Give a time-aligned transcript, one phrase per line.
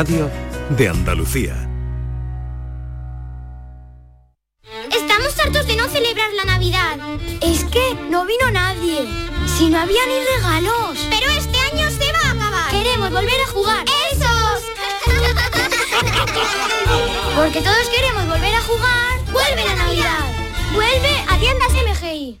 [0.00, 0.30] Radio
[0.78, 1.54] de Andalucía.
[4.90, 6.96] Estamos hartos de no celebrar la Navidad.
[7.42, 9.06] Es que no vino nadie.
[9.58, 11.06] Si no había ni regalos.
[11.10, 12.70] Pero este año se va a acabar.
[12.70, 13.84] Queremos volver a jugar.
[14.10, 14.62] ¡Esos!
[17.36, 19.20] Porque todos queremos volver a jugar.
[19.30, 20.24] ¡Vuelve la Navidad!
[20.72, 22.40] ¡Vuelve a tiendas MGI!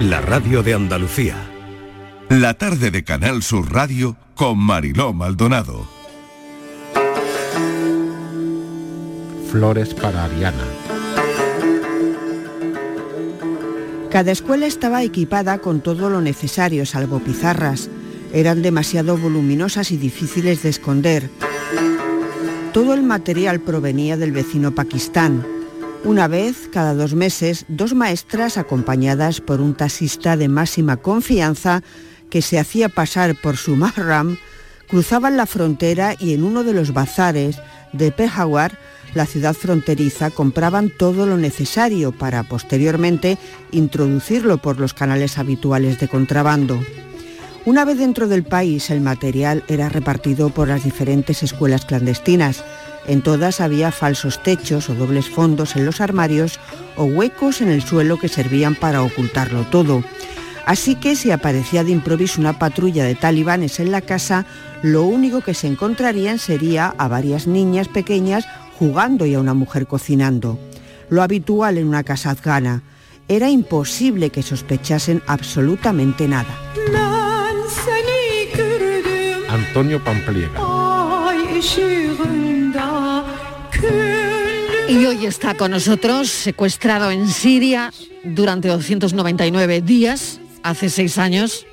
[0.00, 1.36] la radio de Andalucía.
[2.28, 5.86] La tarde de Canal Sur Radio con Mariló Maldonado.
[9.50, 10.64] Flores para Ariana.
[14.10, 17.88] Cada escuela estaba equipada con todo lo necesario, salvo pizarras.
[18.34, 21.30] Eran demasiado voluminosas y difíciles de esconder.
[22.74, 25.55] Todo el material provenía del vecino Pakistán.
[26.04, 31.82] Una vez, cada dos meses, dos maestras acompañadas por un taxista de máxima confianza
[32.30, 34.38] que se hacía pasar por su mahram,
[34.88, 37.58] cruzaban la frontera y en uno de los bazares
[37.92, 38.78] de Peshawar,
[39.14, 43.38] la ciudad fronteriza, compraban todo lo necesario para posteriormente
[43.72, 46.80] introducirlo por los canales habituales de contrabando.
[47.64, 52.62] Una vez dentro del país, el material era repartido por las diferentes escuelas clandestinas.
[53.08, 56.58] En todas había falsos techos o dobles fondos en los armarios
[56.96, 60.02] o huecos en el suelo que servían para ocultarlo todo.
[60.66, 64.46] Así que si aparecía de improviso una patrulla de talibanes en la casa,
[64.82, 69.86] lo único que se encontrarían sería a varias niñas pequeñas jugando y a una mujer
[69.86, 70.58] cocinando.
[71.08, 72.82] Lo habitual en una casa afgana.
[73.28, 76.54] Era imposible que sospechasen absolutamente nada.
[79.48, 80.60] Antonio Pampliega.
[84.96, 87.92] Y hoy está con nosotros, secuestrado en Siria
[88.24, 91.66] durante 299 días, hace seis años.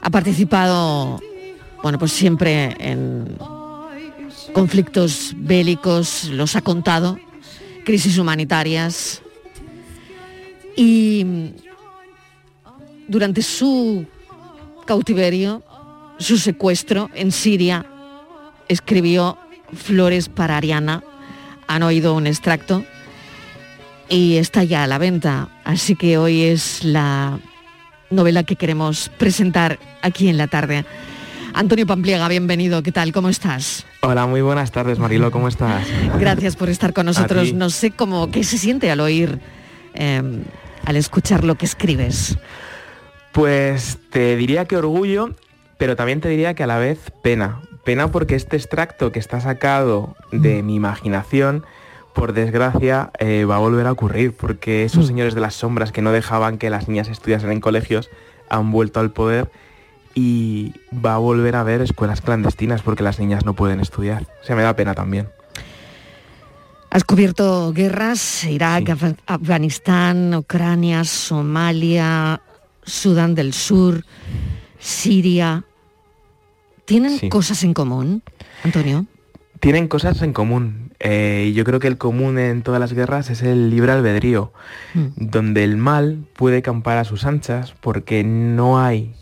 [0.00, 1.20] Ha participado,
[1.82, 3.36] bueno, pues siempre en
[4.52, 7.18] conflictos bélicos, los ha contado,
[7.84, 9.20] crisis humanitarias.
[10.76, 11.26] Y
[13.08, 14.06] durante su
[14.86, 15.64] cautiverio,
[16.20, 17.84] su secuestro en Siria,
[18.68, 19.36] escribió
[19.74, 21.02] Flores para Ariana.
[21.70, 22.84] Han oído un extracto
[24.08, 25.50] y está ya a la venta.
[25.62, 27.38] Así que hoy es la
[28.10, 30.84] novela que queremos presentar aquí en la tarde.
[31.54, 32.82] Antonio Pampliega, bienvenido.
[32.82, 33.12] ¿Qué tal?
[33.12, 33.86] ¿Cómo estás?
[34.00, 35.30] Hola, muy buenas tardes, Marilo.
[35.30, 35.86] ¿Cómo estás?
[36.18, 37.52] Gracias por estar con nosotros.
[37.52, 39.38] No sé cómo qué se siente al oír,
[39.94, 40.42] eh,
[40.84, 42.36] al escuchar lo que escribes.
[43.30, 45.36] Pues te diría que orgullo,
[45.78, 47.60] pero también te diría que a la vez pena.
[47.90, 51.64] Pena porque este extracto que está sacado de mi imaginación,
[52.14, 56.00] por desgracia, eh, va a volver a ocurrir, porque esos señores de las sombras que
[56.00, 58.08] no dejaban que las niñas estudiasen en colegios
[58.48, 59.50] han vuelto al poder
[60.14, 60.72] y
[61.04, 64.22] va a volver a haber escuelas clandestinas porque las niñas no pueden estudiar.
[64.40, 65.28] O sea, me da pena también.
[66.90, 72.40] Has cubierto guerras, Irak, Af- Afganistán, Ucrania, Somalia,
[72.84, 74.04] Sudán del Sur,
[74.78, 75.64] Siria.
[76.90, 77.28] ¿Tienen Sí.
[77.28, 78.24] cosas en común,
[78.64, 79.06] Antonio?
[79.60, 80.90] Tienen cosas en común.
[80.98, 84.52] eh, y yo creo que el común en todas las guerras es el libre albedrío,
[85.16, 89.14] donde el mal puede campar a sus anchas porque no hay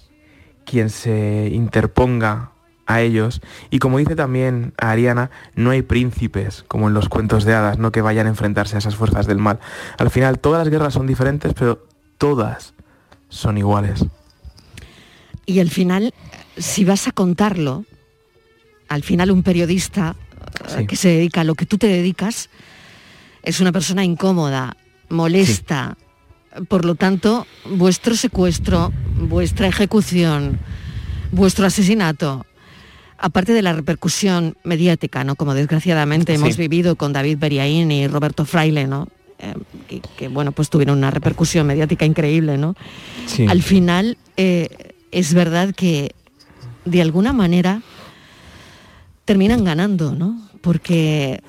[0.64, 2.50] quien se interponga
[2.86, 3.40] a ellos.
[3.70, 7.92] Y como dice también Ariana, no hay príncipes, como en los cuentos de hadas, no
[7.92, 9.60] que vayan a enfrentarse a esas fuerzas del mal.
[9.98, 11.86] Al final, todas las guerras son diferentes, pero
[12.16, 12.72] todas
[13.28, 14.04] son iguales.
[15.46, 16.12] Y al final,
[16.58, 17.84] si vas a contarlo,
[18.88, 20.16] al final un periodista
[20.78, 22.48] eh, que se dedica a lo que tú te dedicas
[23.42, 24.76] es una persona incómoda,
[25.08, 25.96] molesta.
[26.68, 30.58] Por lo tanto, vuestro secuestro, vuestra ejecución,
[31.30, 32.46] vuestro asesinato,
[33.18, 35.36] aparte de la repercusión mediática, ¿no?
[35.36, 36.40] Como desgraciadamente Sí.
[36.42, 39.08] hemos vivido con David Beriaín y Roberto Fraile, ¿no?
[39.38, 39.54] Eh,
[39.88, 42.74] que, que, bueno, pues tuvieron una repercusión mediática increíble, ¿no?
[43.48, 44.68] Al final, eh,
[45.12, 46.12] es verdad que
[46.84, 47.82] de alguna manera
[49.24, 50.40] terminan ganando, ¿no?
[50.60, 51.40] Porque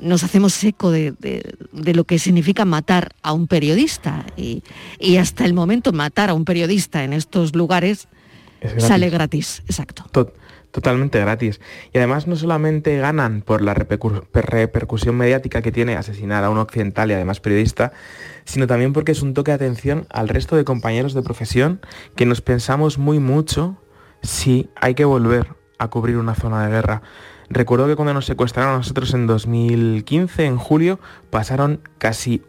[0.00, 4.62] nos hacemos eco de, de- de lo que significa matar a un periodista y,
[4.98, 8.08] y hasta el momento matar a un periodista en estos lugares
[8.60, 8.84] gratis.
[8.84, 10.04] sale gratis, exacto.
[10.12, 10.32] To-
[10.72, 11.60] totalmente gratis.
[11.94, 17.10] Y además no solamente ganan por la repercusión mediática que tiene asesinar a un occidental
[17.10, 17.92] y además periodista,
[18.44, 21.80] sino también porque es un toque de atención al resto de compañeros de profesión
[22.16, 23.78] que nos pensamos muy mucho
[24.26, 27.02] si hay que volver a cubrir una zona de guerra.
[27.48, 30.98] Recuerdo que cuando nos secuestraron a nosotros en 2015, en julio,
[31.30, 32.42] pasaron casi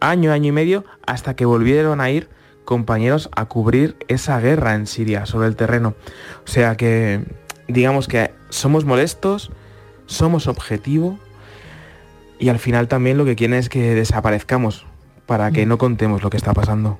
[0.00, 2.28] año, año y medio hasta que volvieron a ir
[2.64, 5.94] compañeros a cubrir esa guerra en Siria sobre el terreno.
[6.44, 7.24] O sea que
[7.66, 9.50] digamos que somos molestos,
[10.06, 11.18] somos objetivo
[12.38, 14.86] y al final también lo que quieren es que desaparezcamos
[15.26, 15.68] para que mm.
[15.68, 16.98] no contemos lo que está pasando.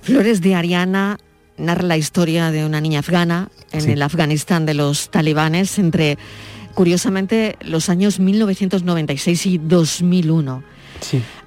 [0.00, 1.18] Flores de Ariana
[1.56, 6.18] narra la historia de una niña afgana en el Afganistán de los talibanes entre,
[6.74, 10.62] curiosamente, los años 1996 y 2001.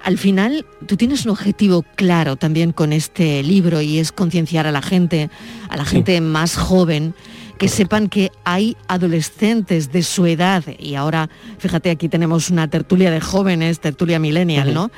[0.02, 4.72] Al final, tú tienes un objetivo claro también con este libro y es concienciar a
[4.72, 5.30] la gente,
[5.68, 7.14] a la gente más joven,
[7.58, 11.28] que sepan que hay adolescentes de su edad, y ahora,
[11.58, 14.92] fíjate, aquí tenemos una tertulia de jóvenes, tertulia millennial, ¿no?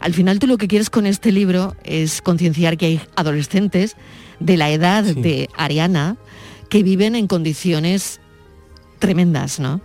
[0.00, 3.96] Al final tú lo que quieres con este libro es concienciar que hay adolescentes
[4.42, 6.16] de la edad de Ariana
[6.68, 8.20] que viven en condiciones
[8.98, 9.80] tremendas, ¿no?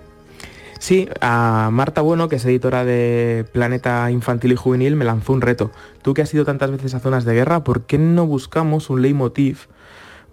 [0.79, 5.41] Sí, a Marta Bueno, que es editora de Planeta Infantil y Juvenil, me lanzó un
[5.41, 5.71] reto.
[6.01, 9.01] Tú que has ido tantas veces a zonas de guerra, ¿por qué no buscamos un
[9.01, 9.67] leitmotiv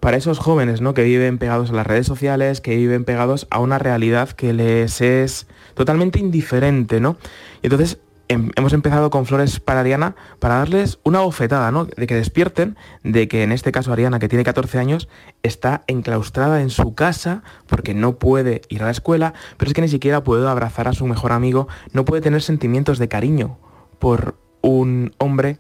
[0.01, 0.93] para esos jóvenes ¿no?
[0.93, 5.01] que viven pegados a las redes sociales, que viven pegados a una realidad que les
[5.01, 7.17] es totalmente indiferente, ¿no?
[7.63, 7.99] Y entonces
[8.29, 11.85] Em, hemos empezado con Flores para Ariana para darles una bofetada, ¿no?
[11.85, 15.09] De que despierten, de que en este caso Ariana, que tiene 14 años,
[15.43, 19.83] está enclaustrada en su casa porque no puede ir a la escuela, pero es que
[19.83, 23.59] ni siquiera puede abrazar a su mejor amigo, no puede tener sentimientos de cariño
[23.99, 25.59] por un hombre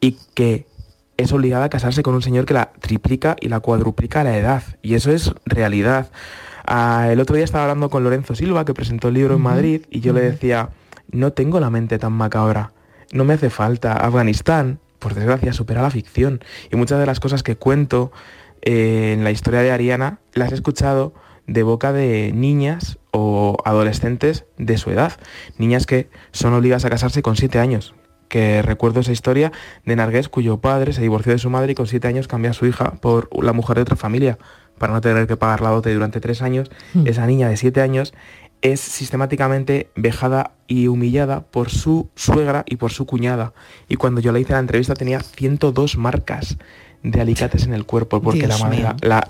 [0.00, 0.66] y que
[1.16, 4.64] es obligada a casarse con un señor que la triplica y la cuadruplica la edad.
[4.82, 6.10] Y eso es realidad.
[6.66, 9.82] Ah, el otro día estaba hablando con Lorenzo Silva, que presentó el libro en Madrid,
[9.90, 10.70] y yo le decía
[11.14, 12.72] no tengo la mente tan macabra.
[13.12, 13.92] No me hace falta.
[13.92, 16.40] Afganistán, por desgracia, supera la ficción.
[16.70, 18.12] Y muchas de las cosas que cuento
[18.62, 21.14] eh, en la historia de Ariana las he escuchado
[21.46, 25.12] de boca de niñas o adolescentes de su edad.
[25.58, 27.94] Niñas que son obligadas a casarse con siete años.
[28.28, 29.52] Que recuerdo esa historia
[29.84, 32.54] de Nargués, cuyo padre se divorció de su madre y con siete años cambia a
[32.54, 34.38] su hija por la mujer de otra familia
[34.78, 36.70] para no tener que pagar la dote durante tres años.
[36.94, 37.06] Hmm.
[37.06, 38.14] Esa niña de siete años
[38.64, 43.52] es sistemáticamente vejada y humillada por su suegra y por su cuñada.
[43.90, 46.56] Y cuando yo le hice la entrevista tenía 102 marcas
[47.02, 49.26] de alicates en el cuerpo porque la madre, la,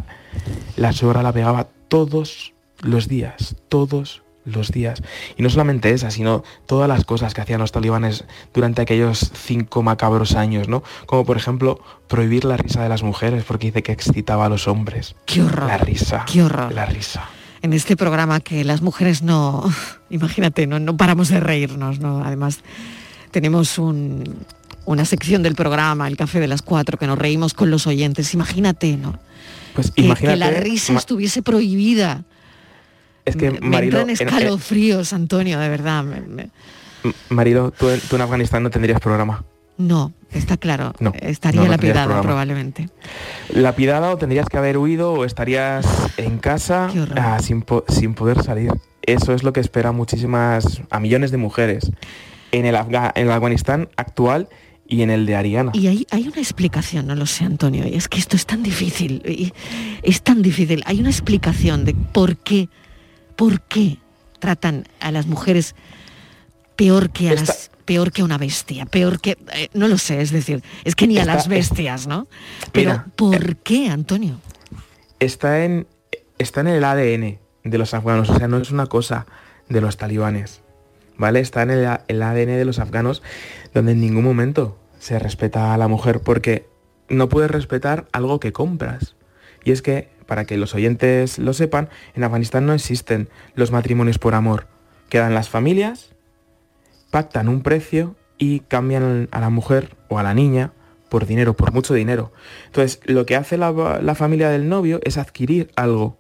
[0.77, 5.03] la suegra la pegaba todos los días, todos los días.
[5.37, 9.83] Y no solamente esa, sino todas las cosas que hacían los talibanes durante aquellos cinco
[9.83, 10.85] macabros años, ¿no?
[11.07, 14.69] Como por ejemplo prohibir la risa de las mujeres porque dice que excitaba a los
[14.69, 15.17] hombres.
[15.27, 15.67] ¡Qué horror!
[15.67, 16.25] La risa.
[16.33, 16.73] ¡Qué horror!
[16.73, 17.29] La risa
[17.65, 19.65] en este programa que las mujeres no,
[20.11, 22.23] imagínate, no, no paramos de reírnos, ¿no?
[22.23, 22.61] Además,
[23.31, 27.87] tenemos una sección del programa, el café de las cuatro, que nos reímos con los
[27.87, 28.35] oyentes.
[28.35, 29.19] Imagínate, ¿no?
[29.75, 32.25] Pues que, imagínate, que la risa estuviese prohibida.
[33.25, 36.05] Es que me, entran escalofríos, Antonio, de verdad.
[37.31, 39.43] Marido, tú en Afganistán no tendrías programa.
[39.77, 40.93] No, está claro.
[41.01, 42.89] No, Estaría lapidado probablemente.
[43.51, 45.87] Lapidado o tendrías que haber huido o estarías
[46.17, 48.71] en casa ah, sin, poder salir.
[49.03, 51.91] Eso es lo que espera muchísimas, a millones de mujeres
[52.53, 54.49] en el, en el Afganistán actual
[54.87, 55.73] y en el de Ariana.
[55.75, 58.63] Y hay, hay una explicación, no lo sé, Antonio, y es que esto es tan
[58.63, 59.53] difícil, y
[60.03, 60.83] es tan difícil.
[60.87, 62.69] Hay una explicación de por qué,
[63.37, 63.99] por qué
[64.39, 65.75] tratan a las mujeres
[66.77, 69.37] peor que a las peor que una bestia, peor que...
[69.53, 72.27] Eh, no lo sé, es decir, es que ni a las bestias, ¿no?
[72.73, 74.41] Pero ¿por eh, qué, Antonio?
[75.21, 75.87] Está en,
[76.39, 79.27] está en el ADN de los afganos, o sea, no es una cosa
[79.69, 80.61] de los talibanes,
[81.17, 81.41] ¿vale?
[81.41, 83.23] Está en el, el ADN de los afganos
[83.73, 86.67] donde en ningún momento se respeta a la mujer porque
[87.09, 89.17] no puedes respetar algo que compras.
[89.65, 94.19] Y es que, para que los oyentes lo sepan, en Afganistán no existen los matrimonios
[94.19, 94.67] por amor.
[95.09, 96.14] Quedan las familias
[97.15, 100.73] pactan un precio y cambian a la mujer o a la niña
[101.09, 102.33] por dinero, por mucho dinero.
[102.67, 106.19] Entonces, lo que hace la, familia del novio es adquirir algo.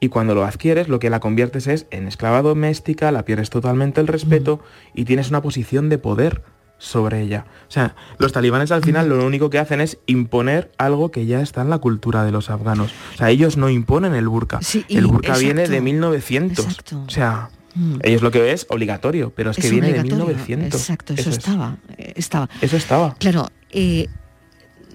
[0.00, 4.02] Y cuando lo adquieres, lo que la conviertes es en esclava doméstica, la pierdes totalmente
[4.02, 4.60] el respeto
[4.92, 6.42] y tienes una posición de poder
[6.76, 7.46] sobre ella.
[7.66, 11.40] O sea, los talibanes al final lo único que hacen es imponer algo que ya
[11.40, 12.92] está en la cultura de los afganos.
[13.14, 14.60] O sea, ellos no imponen el burka.
[14.90, 16.66] el burka viene de 1900.
[17.06, 17.98] O sea, Mm.
[18.02, 20.80] Ellos lo que es obligatorio, pero es, que viene de 1900.
[20.80, 22.48] Exacto, eso, estaba, eh, estaba.
[22.60, 23.14] Eso estaba.
[23.14, 24.08] Claro, eh,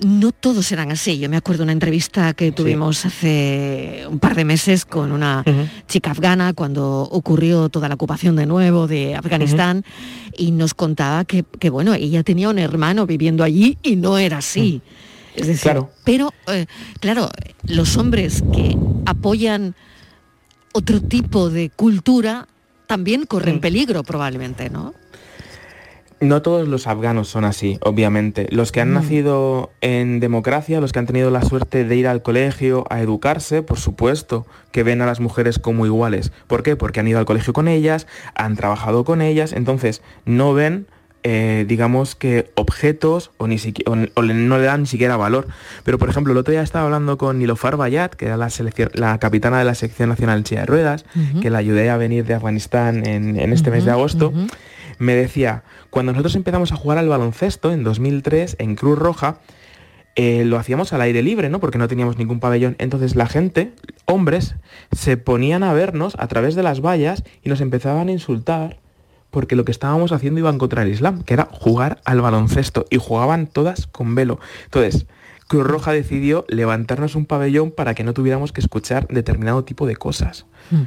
[0.06, 1.18] no todos eran así.
[1.18, 5.46] Yo me acuerdo de una entrevista que tuvimos hace un par de meses con una
[5.88, 9.86] chica afgana cuando ocurrió toda la ocupación de nuevo de Afganistán
[10.38, 14.82] y nos contaba que, bueno, ella tenía un hermano viviendo allí y no era así.
[15.36, 15.90] Es decir, claro.
[16.04, 16.66] pero eh,
[17.00, 17.30] claro,
[17.66, 19.74] los hombres que apoyan
[20.74, 22.48] otro tipo de cultura
[22.94, 24.94] también corren peligro probablemente, ¿no?
[26.20, 28.48] No todos los afganos son así, obviamente.
[28.52, 28.94] Los que han mm.
[28.94, 33.64] nacido en democracia, los que han tenido la suerte de ir al colegio a educarse,
[33.64, 36.32] por supuesto, que ven a las mujeres como iguales.
[36.46, 36.76] ¿Por qué?
[36.76, 40.86] Porque han ido al colegio con ellas, han trabajado con ellas, entonces no ven
[41.24, 45.48] eh, digamos que objetos o, ni no le dan ni siquiera valor.
[45.84, 48.50] Pero por ejemplo, el otro día estaba hablando con Nilofar Bayat, que era la,
[48.94, 51.06] la capitana de la sección nacional en silla de ruedas,
[51.42, 54.34] que la ayudé a venir de Afganistán en, este mes de agosto.
[55.00, 59.40] Me decía, cuando nosotros empezamos a jugar al baloncesto en 2003 en Cruz Roja,
[60.16, 61.60] eh, lo hacíamos al aire libre, ¿no?
[61.60, 62.76] Porque no teníamos ningún pabellón.
[62.78, 63.74] Entonces la gente,
[64.06, 64.56] hombres,
[64.92, 68.78] se ponían a vernos a través de las vallas y nos empezaban a insultar
[69.34, 72.98] porque lo que estábamos haciendo iba contra del Islam, que era jugar al baloncesto, y
[72.98, 74.40] jugaban todas con velo.
[74.66, 75.08] Entonces,
[75.48, 79.96] Cruz Roja decidió levantarnos un pabellón para que no tuviéramos que escuchar determinado tipo de
[79.96, 80.46] cosas.
[80.70, 80.84] Hmm.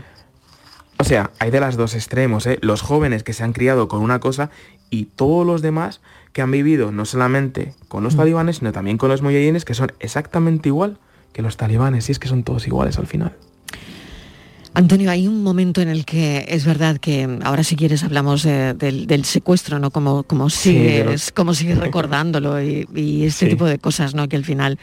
[0.98, 2.58] O sea, hay de las dos extremos, ¿eh?
[2.62, 4.50] los jóvenes que se han criado con una cosa
[4.90, 6.00] y todos los demás
[6.32, 8.18] que han vivido no solamente con los hmm.
[8.18, 10.98] talibanes, sino también con los mujahidines, que son exactamente igual
[11.32, 13.36] que los talibanes, y es que son todos iguales al final.
[14.76, 19.24] Antonio, hay un momento en el que es verdad que ahora si quieres hablamos del,
[19.24, 19.90] secuestro, ¿no?
[19.90, 24.28] Como, como sigues, como sigues recordándolo y, este tipo de cosas, ¿no?
[24.28, 24.78] Que al final,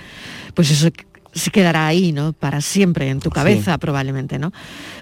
[0.56, 0.90] pues eso
[1.32, 2.34] se quedará ahí, ¿no?
[2.34, 4.52] Para siempre en tu cabeza, probablemente, ¿no?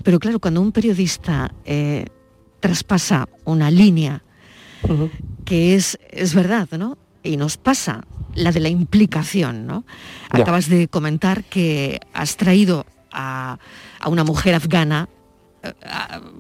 [0.04, 2.08] Pero claro, cuando un periodista eh,
[2.60, 4.24] traspasa una línea
[5.46, 6.98] que es, es verdad, ¿no?
[7.24, 8.04] Y nos pasa
[8.36, 9.86] la de la implicación, ¿no?
[10.30, 13.58] Acabas de comentar que has traído a,
[14.06, 15.10] una mujer afgana,
[15.64, 15.72] eh,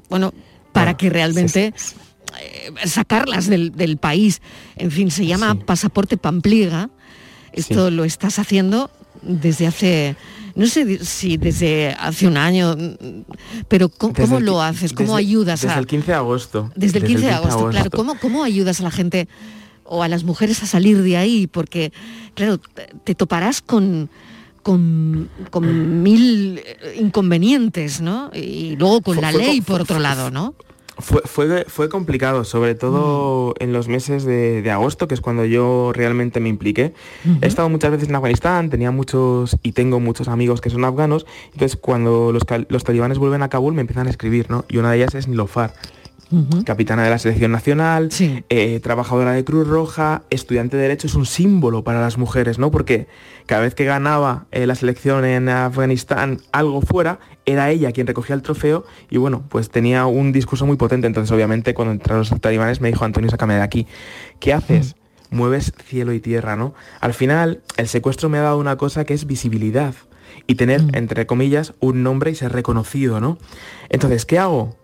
[0.09, 0.33] bueno,
[0.71, 1.73] para que realmente
[2.39, 4.41] eh, sacarlas del, país.
[4.75, 6.89] En fin, se llama pasaporte Pampliega.
[7.53, 8.89] Esto lo estás haciendo
[9.21, 10.15] desde hace,
[10.55, 12.75] no sé si desde hace un año,
[13.67, 14.93] pero ¿cómo, lo haces?
[14.93, 15.67] ¿Cómo ayudas a...?
[15.67, 16.71] Desde el 15 de agosto.
[16.75, 17.89] Desde el 15, de, agosto, claro.
[17.91, 19.27] ¿Cómo, ¿Cómo ayudas a la gente
[19.83, 21.47] o a las mujeres a salir de ahí?
[21.47, 21.91] Porque,
[22.33, 22.59] claro,
[23.03, 24.09] te toparás con
[24.61, 25.29] con,
[26.03, 28.31] mil eh, inconvenientes, ¿no?
[28.33, 30.55] Y luego con la ley por otro lado, ¿no?
[30.97, 33.63] Fue, fue, fue, complicado, sobre todo mm.
[33.63, 36.93] en los meses de, agosto, que es cuando yo realmente me impliqué.
[37.41, 41.25] He estado muchas veces en Afganistán, tenía muchos y tengo muchos amigos que son afganos,
[41.53, 44.65] entonces cuando los, los talibanes vuelven a Kabul me empiezan a escribir, ¿no?
[44.69, 45.73] Y una de ellas es Nilofar
[46.65, 48.09] capitana de la selección nacional,
[48.50, 52.71] eh, trabajadora de Cruz Roja, estudiante de Derecho, es un símbolo para las mujeres, ¿no?
[52.71, 53.07] Porque
[53.45, 58.35] cada vez que ganaba eh, la selección en Afganistán algo fuera, era ella quien recogía
[58.35, 61.07] el trofeo y bueno, pues tenía un discurso muy potente.
[61.07, 63.88] Entonces, obviamente, cuando entraron los talibanes me dijo, Antonio, sácame de aquí.
[64.39, 64.95] ¿Qué haces?
[65.29, 66.73] Mueves cielo y tierra, ¿no?
[67.00, 69.93] Al final, el secuestro me ha dado una cosa que es visibilidad
[70.47, 73.38] y tener, entre comillas, un nombre y ser reconocido, ¿no?
[73.89, 74.75] Entonces, ¿qué hago?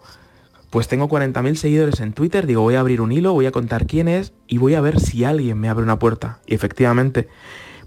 [0.70, 3.86] Pues tengo 40.000 seguidores en Twitter, digo, voy a abrir un hilo, voy a contar
[3.86, 6.40] quién es y voy a ver si alguien me abre una puerta.
[6.46, 7.30] Y efectivamente,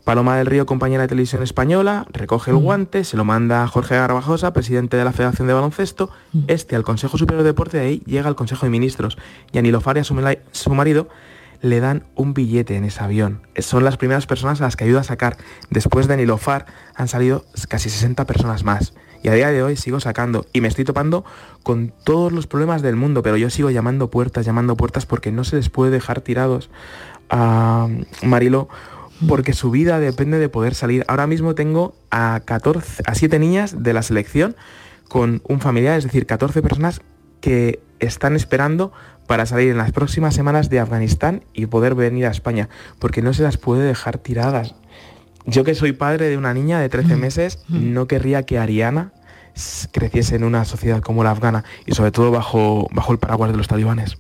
[0.05, 3.97] Paloma del Río, compañera de televisión española, recoge el guante, se lo manda a Jorge
[3.97, 6.11] Garbajosa, presidente de la Federación de Baloncesto,
[6.47, 9.19] este al Consejo Superior de Deporte, de ahí llega al Consejo de Ministros.
[9.53, 10.17] Y a Nilofaria, su,
[10.53, 11.09] su marido,
[11.61, 13.43] le dan un billete en ese avión.
[13.59, 15.37] Son las primeras personas a las que ayuda a sacar.
[15.69, 18.95] Después de Nilofar han salido casi 60 personas más.
[19.23, 21.25] Y a día de hoy sigo sacando y me estoy topando
[21.62, 25.45] con todos los problemas del mundo, pero yo sigo llamando puertas, llamando puertas porque no
[25.45, 26.71] se les puede dejar tirados
[27.29, 27.89] a
[28.23, 28.69] Marilo
[29.29, 31.05] porque su vida depende de poder salir.
[31.07, 34.57] Ahora mismo tengo a 14 a 7 niñas de la selección
[35.09, 37.03] con un familiar, es decir, 14 personas
[37.41, 38.93] que están esperando
[39.27, 43.33] para salir en las próximas semanas de Afganistán y poder venir a España, porque no
[43.33, 44.75] se las puede dejar tiradas.
[45.50, 47.21] Yo que soy padre de una niña de 13 mm.
[47.21, 49.12] meses, no querría que Ariana
[49.92, 53.57] creciese en una sociedad como la afgana y sobre todo bajo, bajo el paraguas de
[53.57, 54.16] los talibanes.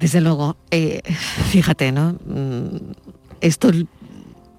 [0.00, 1.02] Desde luego, eh,
[1.50, 2.16] fíjate, ¿no?
[2.26, 2.92] Mm,
[3.40, 3.70] esto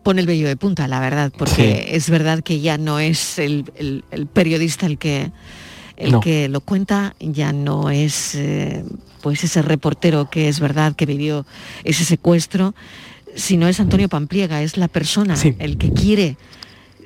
[0.04, 4.04] pone el vello de punta, la verdad, porque es verdad que ya no es el,
[4.34, 5.32] periodista el que
[5.98, 8.86] el que lo cuenta, ya no es eh,
[9.22, 11.46] pues ese reportero que es verdad que vivió
[11.84, 12.74] ese secuestro,
[13.36, 16.38] si no es Antonio Pampliega, es la persona, el que quiere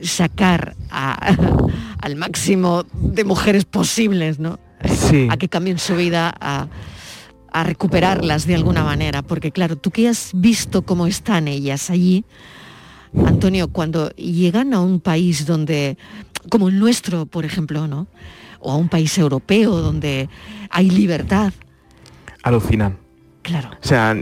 [0.02, 4.60] sacar al máximo de mujeres posibles, ¿no?
[5.30, 6.68] A que cambien su vida, a,
[7.64, 9.22] recuperarlas de alguna manera.
[9.22, 12.26] Porque claro, tú que has visto cómo están ellas allí,
[13.26, 15.98] Antonio, cuando llegan a un país donde,
[16.50, 18.08] como el nuestro, por ejemplo, ¿no?
[18.60, 20.30] O a un país europeo donde
[20.72, 21.54] hay libertad.
[22.42, 23.03] Alucinan.
[23.44, 23.70] Claro.
[23.72, 24.16] O sea,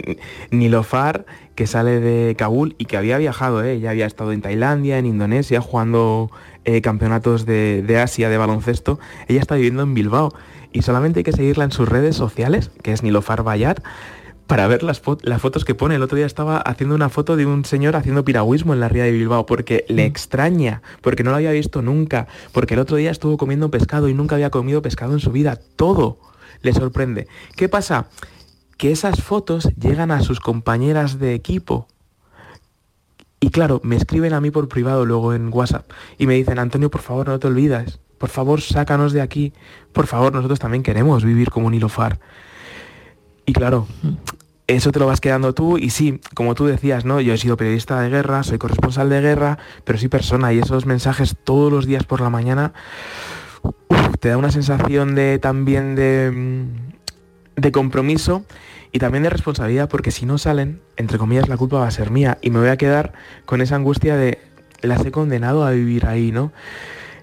[0.49, 1.25] Nilofar,
[1.55, 3.79] que sale de Kabul y que había viajado, ¿eh?
[3.79, 6.31] ya había estado en Tailandia, en Indonesia, jugando
[6.65, 10.33] eh, campeonatos de, de, Asia de baloncesto, ella está viviendo en Bilbao.
[10.73, 13.83] Y solamente hay que seguirla en sus redes sociales, que es Nilofar Bayar,
[14.47, 15.95] para ver las, las, fotos que pone.
[15.95, 19.03] El otro día estaba haciendo una foto de un señor haciendo piragüismo en la ría
[19.03, 20.07] de Bilbao, porque le mm.
[20.07, 24.13] extraña, porque no lo había visto nunca, porque el otro día estuvo comiendo pescado y
[24.13, 25.59] nunca había comido pescado en su vida.
[25.75, 26.17] Todo
[26.61, 27.27] le sorprende.
[27.55, 28.07] ¿Qué pasa?
[28.81, 31.87] Que esas fotos llegan a sus compañeras de equipo.
[33.39, 36.89] Y claro, me escriben a mí por privado luego en WhatsApp y me dicen, Antonio,
[36.89, 39.53] por favor, no te olvides, por favor, sácanos de aquí,
[39.93, 42.19] por favor, nosotros también queremos vivir como un hilofar.
[43.45, 43.85] Y claro,
[44.65, 47.21] eso te lo vas quedando tú y sí, como tú decías, ¿no?
[47.21, 50.87] Yo he sido periodista de guerra, soy corresponsal de guerra, pero sí persona y esos
[50.87, 52.73] mensajes todos los días por la mañana
[54.19, 56.65] te da una sensación de también de,
[57.55, 58.43] de compromiso
[58.91, 62.11] y también de responsabilidad porque si no salen, entre comillas, la culpa va a ser
[62.11, 63.13] mía y me voy a quedar
[63.45, 64.39] con esa angustia de
[64.81, 66.51] las he condenado a vivir ahí, ¿no?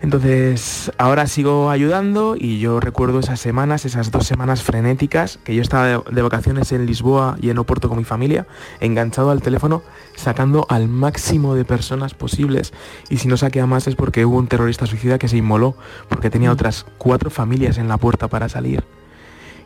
[0.01, 5.63] Entonces, ahora sigo ayudando y yo recuerdo esas semanas, esas dos semanas frenéticas, que yo
[5.63, 8.47] estaba de, vacaciones en Lisboa y en Oporto con mi familia,
[8.79, 9.83] enganchado al teléfono,
[10.15, 12.73] sacando al máximo de personas posibles.
[13.09, 15.75] Y si no saqué a más es porque hubo un terrorista suicida que se inmoló,
[16.09, 18.85] porque tenía otras cuatro familias en la puerta para salir.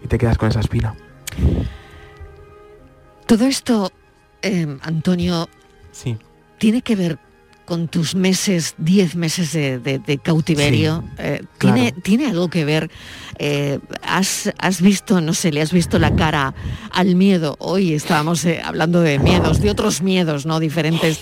[0.02, 0.94] Y te quedas con esa espina.
[3.26, 3.90] Todo esto,
[4.42, 5.48] eh, Antonio,
[5.90, 6.18] sí.
[6.58, 7.18] tiene que ver
[7.64, 11.04] con tus meses, 10 meses de, cautiverio.
[11.16, 12.90] Eh, ¿tiene, ¿tiene, algo que ver?
[13.38, 16.54] Eh, has, visto, no sé, le has visto la cara
[16.90, 17.56] al miedo.
[17.60, 20.60] Hoy estábamos hablando de miedos, de otros miedos, ¿no?
[20.60, 21.20] Diferentes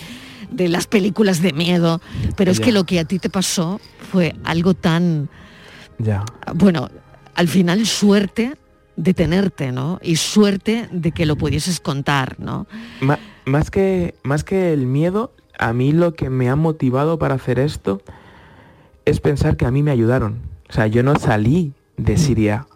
[0.49, 2.01] de las películas de miedo.
[2.35, 3.79] Pero es que lo que a ti te pasó
[4.11, 5.29] fue algo tan...
[5.99, 6.25] Ya.
[6.55, 6.89] Bueno,
[7.35, 8.53] al final suerte
[9.01, 9.99] detenerte, ¿no?
[10.01, 12.67] Y suerte de que lo pudieses contar, ¿no?
[13.45, 17.59] más, que, más que el miedo, a mí lo que me ha motivado para hacer
[17.59, 18.01] esto
[19.05, 20.39] es pensar que a mí me ayudaron.
[20.69, 22.17] O sea, yo no salí de mm.
[22.17, 22.67] Siria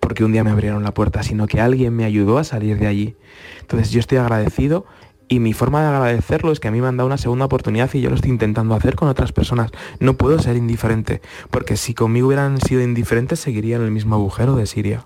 [0.00, 2.86] porque un día me abrieron la puerta, sino que alguien me ayudó a salir de
[2.86, 3.16] allí.
[3.60, 4.86] Entonces yo estoy agradecido
[5.26, 7.92] y mi forma de agradecerlo es que a mí me han dado una segunda oportunidad
[7.92, 9.72] y yo lo estoy intentando hacer con otras personas.
[9.98, 14.54] No puedo ser indiferente, porque si conmigo hubieran sido indiferentes seguiría en el mismo agujero
[14.54, 15.04] de Siria.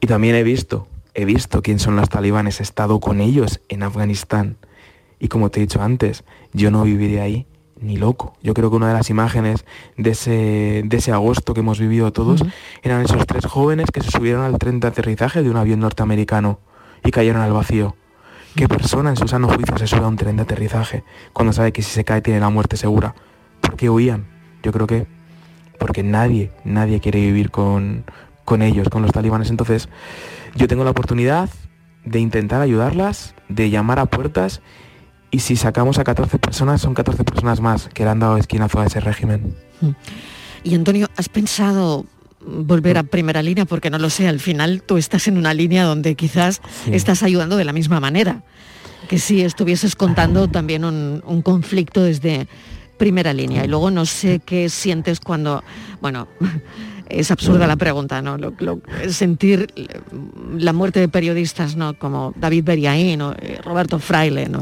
[0.00, 3.82] Y también he visto, he visto quién son los talibanes, he estado con ellos en
[3.82, 4.56] Afganistán.
[5.18, 7.46] Y como te he dicho antes, yo no viviría ahí
[7.80, 8.34] ni loco.
[8.42, 9.64] Yo creo que una de las imágenes
[9.96, 12.44] de ese, de ese agosto que hemos vivido todos
[12.82, 16.60] eran esos tres jóvenes que se subieron al tren de aterrizaje de un avión norteamericano
[17.04, 17.96] y cayeron al vacío.
[18.56, 21.72] ¿Qué persona en su sano juicio se sube a un tren de aterrizaje cuando sabe
[21.72, 23.14] que si se cae tiene la muerte segura?
[23.60, 24.26] ¿Por qué huían?
[24.62, 25.06] Yo creo que
[25.78, 28.04] porque nadie, nadie quiere vivir con,
[28.44, 29.50] con ellos, con los talibanes.
[29.50, 29.88] Entonces,
[30.54, 31.48] yo tengo la oportunidad
[32.04, 34.60] de intentar ayudarlas, de llamar a puertas
[35.30, 38.80] y si sacamos a 14 personas, son 14 personas más que le han dado esquinazo
[38.80, 39.56] a ese régimen.
[39.80, 39.90] Mm.
[40.62, 42.06] Y Antonio, ¿has pensado
[42.40, 43.64] volver a primera línea?
[43.64, 47.56] Porque no lo sé, al final tú estás en una línea donde quizás estás ayudando
[47.56, 48.44] de la misma manera
[49.08, 52.48] que si estuvieses contando también un, un conflicto desde
[52.96, 53.64] primera línea.
[53.64, 55.62] Y luego no sé qué sientes cuando,
[56.00, 56.28] bueno,
[57.08, 58.36] es absurda la pregunta, ¿no?
[59.08, 59.72] sentir
[60.56, 61.98] la muerte de periodistas, ¿no?
[61.98, 64.60] Como David Beriaín o eh, Roberto Fraile, ¿no?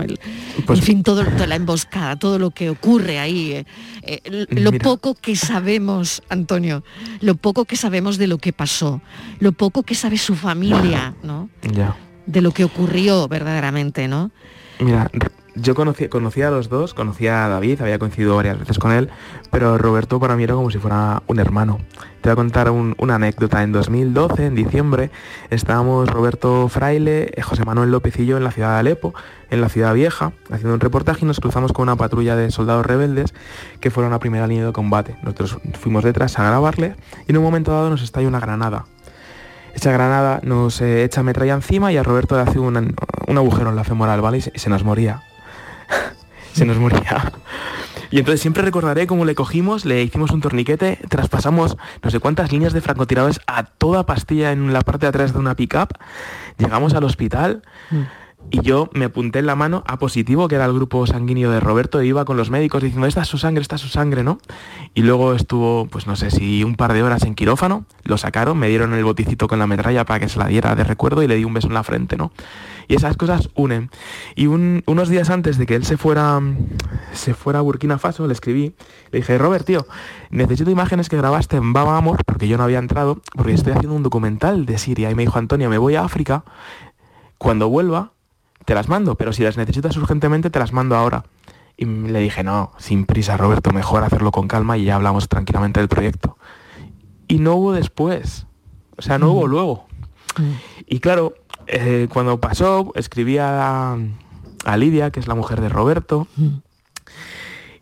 [0.66, 3.52] Pues en fin, todo, toda la emboscada, todo lo que ocurre ahí.
[3.52, 3.64] Eh,
[4.02, 6.82] eh, lo poco que sabemos, Antonio,
[7.20, 9.00] lo poco que sabemos de lo que pasó,
[9.38, 11.48] lo poco que sabe su familia, ¿no?
[11.72, 11.96] Ya.
[12.26, 14.30] De lo que ocurrió verdaderamente, ¿no?
[14.80, 15.10] Mira,
[15.54, 19.10] yo conocí, conocía a los dos, conocía a David, había coincidido varias veces con él,
[19.50, 21.78] pero Roberto para mí era como si fuera un hermano.
[22.20, 23.62] Te voy a contar una anécdota.
[23.62, 25.10] En 2012, en diciembre,
[25.50, 29.12] estábamos Roberto Fraile, eh, José Manuel López y yo en la ciudad de Alepo,
[29.50, 32.86] en la ciudad vieja, haciendo un reportaje y nos cruzamos con una patrulla de soldados
[32.86, 33.34] rebeldes
[33.80, 35.16] que fueron a primera línea de combate.
[35.22, 36.94] Nosotros fuimos detrás a grabarle
[37.26, 38.84] y en un momento dado nos estalla una granada.
[39.74, 42.94] Esa granada nos eh, echa metralla encima y a Roberto le hace un,
[43.28, 44.38] agujero en la femoral, ¿vale?
[44.38, 45.22] y se nos moría.
[46.52, 47.32] se nos moría.
[48.10, 52.52] Y entonces siempre recordaré cómo le cogimos, le hicimos un torniquete, traspasamos no sé cuántas
[52.52, 55.94] líneas de francotiradores a toda pastilla en la parte de atrás de una pickup,
[56.58, 57.62] llegamos al hospital.
[57.90, 58.02] Mm.
[58.50, 61.60] Y yo me apunté en la mano a positivo, que era el grupo sanguíneo de
[61.60, 64.22] Roberto, e iba con los médicos diciendo, esta es su sangre, esta es su sangre,
[64.22, 64.38] ¿no?
[64.94, 68.58] Y luego estuvo, pues no sé si un par de horas en quirófano, lo sacaron,
[68.58, 71.28] me dieron el boticito con la metralla para que se la diera de recuerdo y
[71.28, 72.32] le di un beso en la frente, ¿no?
[72.88, 73.90] Y esas cosas unen.
[74.34, 76.40] Y unos días antes de que él se fuera,
[77.12, 78.74] se fuera a Burkina Faso, le escribí,
[79.10, 79.86] le dije, Robert, tío,
[80.30, 83.96] necesito imágenes que grabaste en Baba Amor, porque yo no había entrado, porque estoy haciendo
[83.96, 85.10] un documental de Siria.
[85.10, 86.44] Y me dijo, Antonio, me voy a África,
[87.38, 88.11] cuando vuelva,
[88.64, 91.24] te las mando, pero si las necesitas urgentemente, te las mando ahora.
[91.76, 95.80] Y le dije, no, sin prisa, Roberto, mejor hacerlo con calma y ya hablamos tranquilamente
[95.80, 96.36] del proyecto.
[97.28, 98.46] Y no hubo después,
[98.96, 99.86] o sea, no hubo luego.
[100.86, 101.34] Y claro,
[101.66, 103.96] eh, cuando pasó, escribí a,
[104.76, 106.28] Lidia, que es la mujer de Roberto,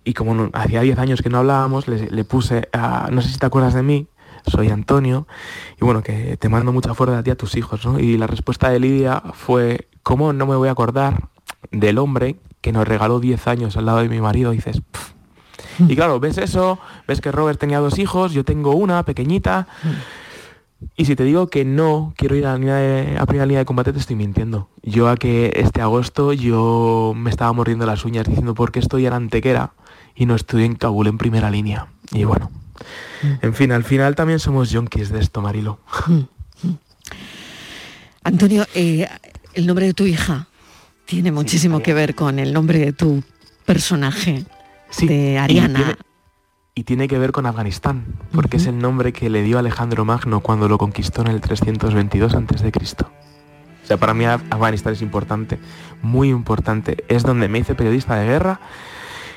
[0.05, 3.47] y como hacía 10 años que no hablábamos, le, puse, a, no sé si te
[3.47, 4.07] acuerdas de mí,
[4.47, 5.27] soy Antonio,
[5.81, 7.99] y bueno, que te mando mucha fuerza a ti a tus hijos, ¿no?
[7.99, 11.29] Y la respuesta de Lidia fue, ¿cómo no me voy a acordar
[11.71, 14.53] del hombre que nos regaló 10 años al lado de mi marido?
[14.53, 14.83] Y dices,
[15.89, 19.67] y claro, ves eso, ves que Robert tenía dos hijos, yo tengo una pequeñita.
[20.97, 23.99] Y si te digo que no quiero ir a, la primera línea de combate, te
[23.99, 24.69] estoy mintiendo.
[24.83, 29.07] Yo a que este agosto yo me estaba mordiendo las uñas diciendo por qué estoy
[29.07, 29.73] en Antequera
[30.15, 31.89] y no estoy en Kabul en primera línea.
[32.13, 32.51] Y bueno,
[33.43, 35.81] en fin, al final también somos yonkis de esto, Marilo.
[38.25, 39.09] Antonio, eh,
[39.55, 40.47] el nombre de tu hija
[41.05, 43.23] tiene muchísimo que ver con el nombre de tu
[43.65, 44.45] personaje,
[45.03, 45.97] de Ariana.
[46.75, 50.41] Y tiene, que ver con Afganistán, porque es el nombre que le dio Alejandro Magno
[50.41, 52.73] cuando lo conquistó en el 322 a.C.
[53.83, 55.59] O sea, para mí Afganistán es importante,
[56.01, 57.05] muy importante.
[57.09, 58.61] Es donde me hice periodista de guerra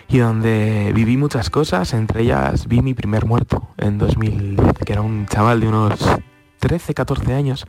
[0.08, 5.02] y donde viví muchas cosas, entre ellas vi mi primer muerto en 2010, que era
[5.02, 6.00] un chaval de unos
[6.60, 7.66] 13, 14 años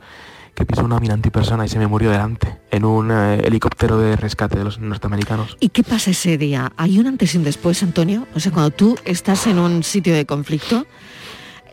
[0.55, 4.15] que pisó una mina antipersona y se me murió delante en un eh, helicóptero de
[4.15, 5.57] rescate de los norteamericanos.
[5.59, 6.71] ¿Y qué pasa ese día?
[6.77, 8.25] ¿Hay un antes y un después, Antonio?
[8.33, 10.87] O sea, cuando tú estás en un sitio de conflicto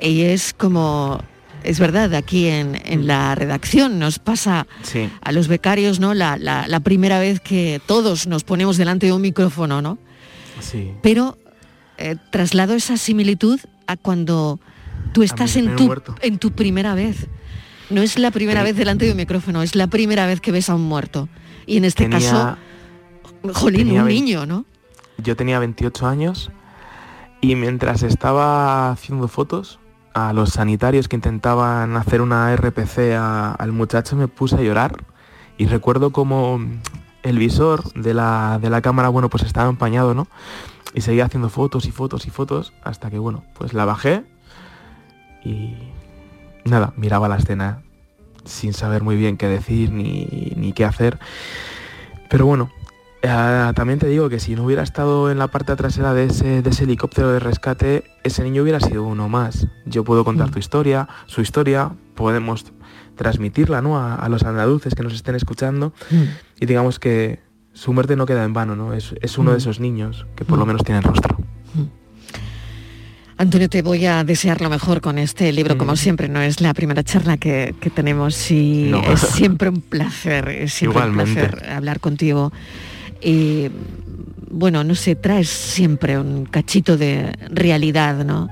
[0.00, 1.20] y es como
[1.62, 4.66] es verdad, aquí en, la redacción nos pasa
[5.20, 6.12] a los becarios, ¿no?
[6.12, 9.98] La, primera vez que todos nos ponemos delante de un micrófono, ¿no?
[10.60, 10.92] Sí.
[11.02, 11.38] Pero
[11.98, 14.58] eh, traslado esa similitud a cuando
[15.12, 17.28] tú estás en tu, en tu primera vez.
[17.92, 20.70] No es la primera vez delante de un micrófono, es la primera vez que ves
[20.70, 21.28] a un muerto.
[21.66, 22.56] Y en este caso,
[23.52, 24.64] jolín, un niño, ¿no?
[25.18, 26.50] Yo tenía 28 años
[27.40, 29.78] y mientras estaba haciendo fotos
[30.14, 35.04] a los sanitarios que intentaban hacer una RPC al muchacho me puse a llorar
[35.56, 36.60] y recuerdo como
[37.22, 40.28] el visor de la, de la cámara, bueno, pues estaba empañado, ¿no?
[40.94, 44.24] Y seguía haciendo fotos y fotos y fotos hasta que, bueno, pues la bajé
[45.44, 45.74] y
[46.64, 47.82] nada, miraba la escena
[48.44, 51.18] sin saber muy bien qué decir ni, qué hacer.
[52.28, 52.70] Pero bueno,
[53.22, 56.82] eh, también te digo que si no hubiera estado en la parte trasera de ese,
[56.82, 59.66] helicóptero de rescate, ese niño hubiera sido uno más.
[59.86, 60.52] Yo puedo contar mm.
[60.52, 62.72] tu historia, su historia, podemos
[63.16, 63.98] transmitirla ¿no?
[63.98, 66.22] a, los andaluces que nos estén escuchando mm.
[66.60, 67.40] y digamos que
[67.74, 68.92] su muerte no queda en vano, ¿no?
[68.92, 69.58] Es, uno de mm.
[69.58, 71.36] esos niños que por lo menos tiene rostro.
[73.42, 75.96] Antonio, te voy a desear lo mejor con este libro, como mm.
[75.96, 81.04] siempre, no es la primera charla que, tenemos y es siempre un placer, es siempre
[81.04, 82.52] un placer hablar contigo.
[83.20, 83.68] Y
[84.48, 88.48] bueno, no sé, traes siempre un cachito de realidad, ¿no?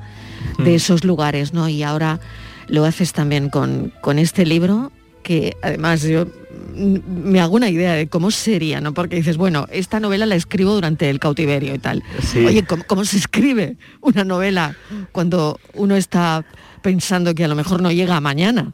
[0.59, 0.74] De mm.
[0.74, 1.68] esos lugares, ¿no?
[1.68, 2.18] Y ahora
[2.66, 4.90] lo haces también con, con este libro,
[5.22, 6.26] que además yo
[6.74, 8.94] me hago una idea de cómo sería, ¿no?
[8.94, 12.02] Porque dices, bueno, esta novela la escribo durante el cautiverio y tal.
[12.36, 14.76] Oye, ¿cómo, se escribe una novela
[15.12, 16.44] cuando uno está
[16.82, 18.72] pensando que a lo mejor no llega mañana?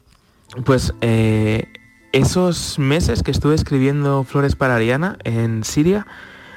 [0.64, 1.64] Pues eh,
[2.12, 6.06] esos meses que estuve escribiendo Flores para Ariana en Siria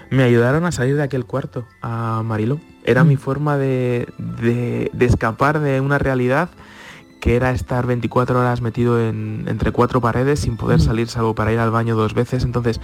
[0.09, 2.59] me ayudaron a salir de aquel cuarto, a Marilo.
[2.83, 3.19] Era mi mm.
[3.19, 6.49] forma de, de escapar de una realidad
[7.19, 11.51] que era estar 24 horas metido en, entre cuatro paredes sin poder salir salvo para
[11.51, 12.43] ir al baño dos veces.
[12.43, 12.79] Entonces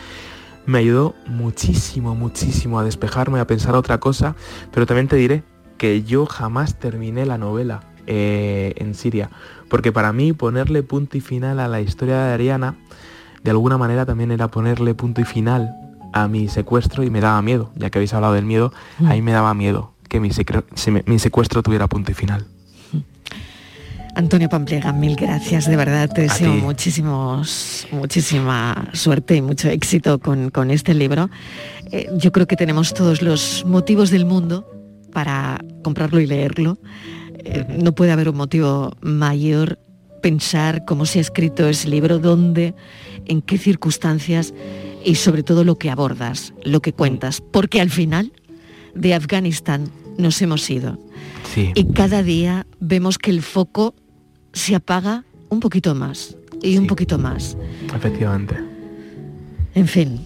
[0.66, 4.36] me ayudó muchísimo, muchísimo a despejarme, a pensar otra cosa,
[4.72, 5.44] pero también te diré
[5.78, 9.30] que yo jamás terminé la novela eh, en Siria,
[9.70, 12.76] porque para mí ponerle punto y final a la historia de Ariana,
[13.44, 15.76] de alguna manera también era ponerle punto y final
[16.14, 19.22] a mi secuestro y me daba miedo, ya que habéis hablado del miedo, a mí
[19.22, 20.30] me daba miedo que mi,
[21.06, 22.48] mi secuestro tuviera punto y final.
[24.16, 30.72] Antonio Pampliega, mil gracias, de verdad te deseo muchísimos, muchísima suerte y mucho éxito con,
[30.72, 31.30] este libro.
[31.92, 34.66] Eh, yo creo que tenemos todos los motivos del mundo
[35.12, 36.80] para comprarlo y leerlo.
[37.40, 39.80] Eh, no puede haber un motivo mayor
[40.22, 42.74] pensar cómo se ha escrito ese libro, dónde,
[43.26, 44.54] en qué circunstancias
[45.04, 48.32] y sobre todo lo que abordas, lo que cuentas, porque al final
[48.96, 50.98] de Afganistán nos hemos ido.
[51.56, 53.94] Y cada día vemos que el foco
[54.56, 57.56] se apaga un poquito más y un poquito más.
[57.94, 58.56] Efectivamente.
[59.76, 60.26] En fin,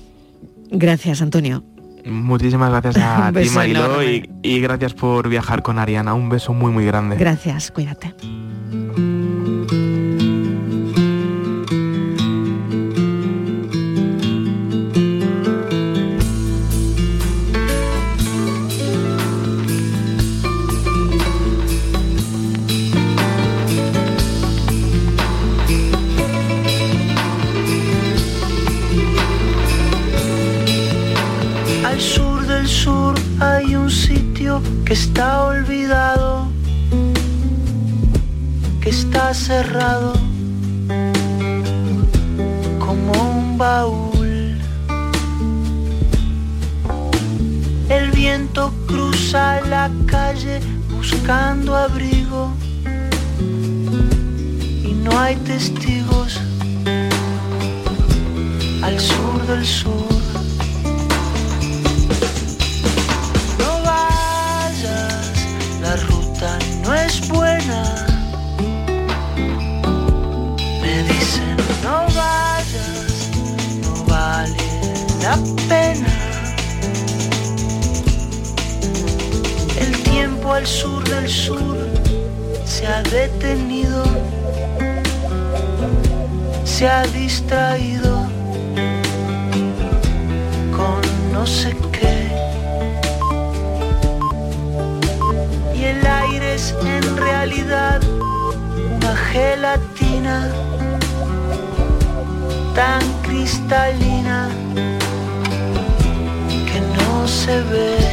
[0.71, 1.63] gracias Antonio.
[2.05, 6.13] Muchísimas gracias a ti Marilo y, y gracias por viajar con Ariana.
[6.13, 7.17] Un beso muy muy grande.
[7.17, 8.13] Gracias, cuídate.
[34.85, 36.47] Que está olvidado,
[38.81, 40.13] que está cerrado
[42.79, 44.57] como un baúl.
[47.89, 52.53] El viento cruza la calle buscando abrigo
[54.83, 56.39] y no hay testigos
[58.81, 60.38] al sur del sur.
[80.59, 81.77] Al sur del sur
[82.65, 84.03] se ha detenido,
[86.65, 88.27] se ha distraído
[90.75, 91.01] con
[91.31, 92.28] no sé en
[97.47, 100.51] una gelatina
[102.75, 104.49] tan cristalina
[106.67, 108.08] que no se ve.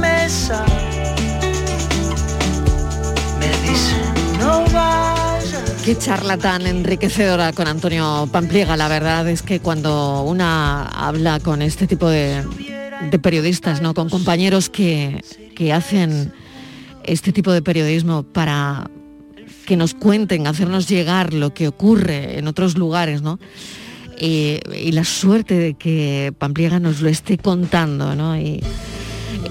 [0.00, 0.64] Mesa.
[3.38, 4.64] Me dicen no.
[5.84, 8.76] Qué charla tan enriquecedora con Antonio Pampliega.
[8.76, 12.44] La verdad es que cuando una habla con este tipo de,
[13.22, 13.94] periodistas, ¿no?
[13.94, 15.22] con compañeros que,
[15.56, 16.32] que hacen
[17.04, 18.90] este tipo de periodismo para
[19.66, 23.38] que nos cuenten, hacernos llegar lo que ocurre en otros lugares, ¿no?
[24.22, 28.36] y, la suerte de que Pampliega nos lo esté contando, ¿no?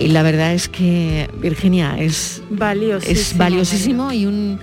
[0.07, 4.59] La verdad es que Virginia es valiosísimo, es valiosísimo y un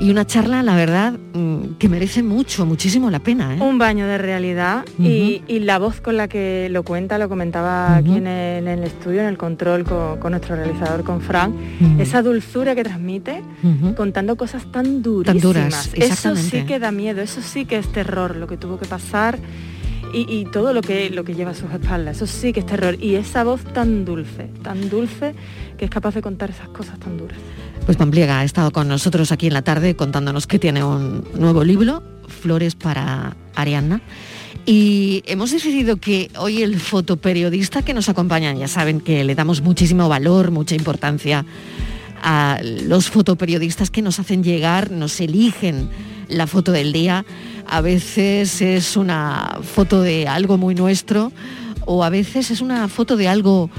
[0.00, 3.54] y una charla, la verdad, mm, que merece mucho, muchísimo la pena.
[3.54, 3.60] ¿eh?
[3.60, 8.16] Un baño de realidad y, la voz con la que lo cuenta, lo comentaba aquí
[8.16, 11.54] en el, estudio, en el control con, nuestro realizador, con Frank,
[11.98, 13.42] esa dulzura que transmite
[13.94, 15.42] contando cosas tan durísimas.
[15.42, 18.78] Tan duras, Eso sí que da miedo, eso sí que es terror, lo que tuvo
[18.78, 19.38] que pasar.
[20.12, 22.96] Y, todo lo que, lo que lleva a sus espaldas, eso sí que es terror.
[23.00, 25.34] Y esa voz tan dulce, tan dulce,
[25.78, 27.38] que es capaz de contar esas cosas tan duras.
[27.86, 31.64] Pues Pampliega ha estado con nosotros aquí en la tarde contándonos que tiene un nuevo
[31.64, 34.00] libro, Flores para Arianna.
[34.66, 39.62] Y hemos decidido que hoy el fotoperiodista que nos acompaña, ya saben que le damos
[39.62, 41.44] muchísimo valor, mucha importancia
[42.22, 45.88] a los fotoperiodistas que nos hacen llegar, nos eligen
[46.30, 47.24] la foto del día.
[47.66, 51.32] A veces es una foto de algo muy nuestro
[51.86, 53.70] o a veces es una foto de algo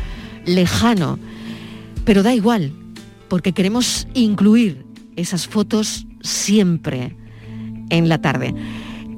[0.45, 1.19] lejano.
[2.05, 2.71] Pero da igual,
[3.27, 4.85] porque queremos incluir
[5.15, 7.15] esas fotos siempre
[7.89, 8.53] en la tarde.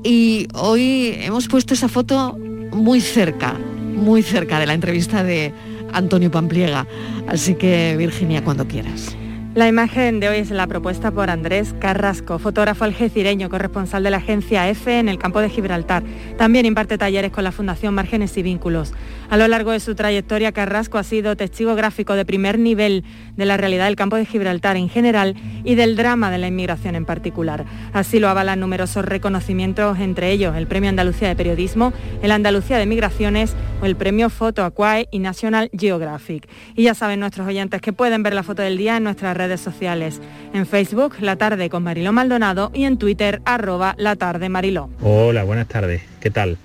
[0.04, 2.38] Y hoy hemos puesto esa foto
[2.74, 3.58] muy cerca,
[3.96, 5.54] muy cerca de la entrevista de
[5.93, 6.88] Antonio Pampliega.
[7.28, 9.15] Así que Virginia, cuando quieras.
[9.56, 14.18] La imagen de hoy es la propuesta por Andrés Carrasco, fotógrafo algecireño, corresponsal de la
[14.18, 16.02] agencia EFE en el campo de Gibraltar.
[16.39, 18.94] También imparte talleres con la Fundación Márgenes y Vínculos.
[19.30, 23.04] A lo largo de su trayectoria, Carrasco ha sido testigo gráfico de primer nivel
[23.36, 26.96] de la realidad del campo de Gibraltar en general y del drama de la inmigración
[26.96, 27.66] en particular.
[27.94, 32.88] Así lo avalan numerosos reconocimientos, entre ellos el Premio Andalucía de Periodismo, el Andalucía de
[32.88, 36.50] Migraciones o el Premio Foto Aquae y National Geographic.
[36.76, 39.60] Y ya saben nuestros oyentes que pueden ver la foto del día en nuestras redes
[39.60, 40.21] sociales.
[40.53, 44.89] En Facebook, La Tarde con Mariló Maldonado y en Twitter, arroba La Tarde Mariló.
[45.01, 46.01] Hola, buenas tardes.
[46.21, 46.58] ¿Qué tal?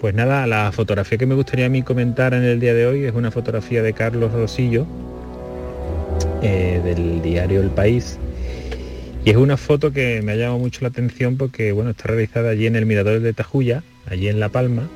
[0.00, 3.04] Pues nada, la fotografía que me gustaría a mí comentar en el día de hoy
[3.04, 4.84] es una fotografía de Carlos Rosillo,
[6.42, 8.18] eh, del diario El País,
[9.24, 12.50] Y es una foto que me ha llamado mucho la atención porque bueno, está realizada
[12.50, 14.88] allí en el Mirador de Tajuya, allí en La Palma.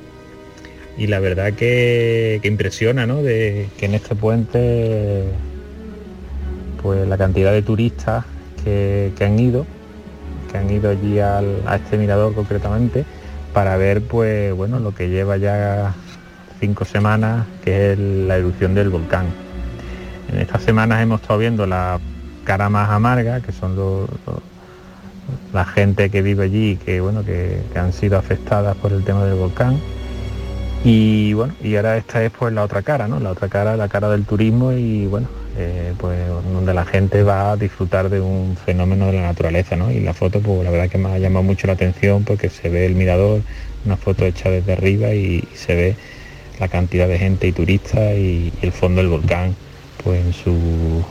[0.97, 3.23] Y la verdad que, impresiona, ¿no?
[3.23, 5.23] De que en este puente,
[6.81, 8.25] pues la cantidad de turistas
[8.63, 9.65] que, han ido,
[10.51, 11.41] que han ido allí a
[11.75, 13.05] este mirador concretamente,
[13.53, 15.93] para ver pues bueno lo que lleva ya
[16.59, 19.27] cinco semanas, que es la erupción del volcán.
[20.31, 21.99] En estas semanas hemos estado viendo la
[22.43, 24.07] cara más amarga, que son
[25.53, 29.35] la gente que vive allí, que bueno, que, han sido afectadas por el tema del
[29.35, 29.79] volcán.
[30.83, 33.19] Y bueno, y ahora esta es pues la otra cara, ¿no?
[33.19, 35.27] La otra cara, la cara del turismo y bueno,
[35.59, 36.17] eh, pues
[36.51, 39.91] donde la gente va a disfrutar de un fenómeno de la naturaleza, ¿no?
[39.91, 42.69] Y la foto, pues la verdad que me ha llamado mucho la atención porque se
[42.69, 43.41] ve el mirador,
[43.85, 45.95] una foto hecha desde arriba y, se ve
[46.59, 49.53] la cantidad de gente y turistas y, el fondo del volcán,
[50.01, 51.03] pues en su,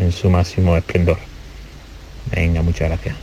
[0.00, 1.18] en su máximo esplendor.
[2.34, 3.16] Venga, muchas gracias.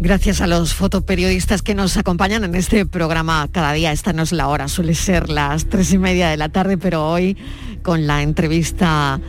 [0.00, 3.90] Gracias a los fotoperiodistas que nos acompañan en este programa cada día.
[3.90, 7.10] Esta no es la hora, suele ser las tres y media de la tarde, pero
[7.10, 7.36] hoy
[7.82, 9.20] con la entrevista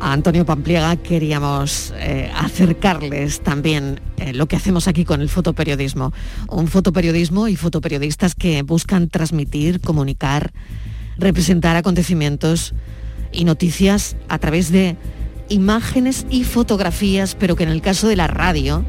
[0.00, 6.12] a Antonio Pampliega queríamos eh, acercarles también eh, lo que hacemos aquí con el fotoperiodismo.
[6.48, 10.52] Un fotoperiodismo y fotoperiodistas que buscan transmitir, comunicar,
[11.18, 12.74] representar acontecimientos
[13.32, 14.96] y noticias a través de
[15.48, 18.84] imágenes y fotografías, pero que en el caso de la radio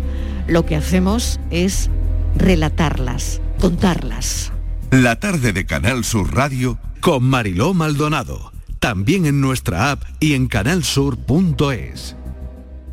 [0.47, 1.89] lo que hacemos es
[2.35, 4.51] relatarlas, contarlas.
[4.91, 8.50] La tarde de Canal Sur Radio con Mariló Maldonado
[8.81, 12.17] también en nuestra app y en canalsur.es.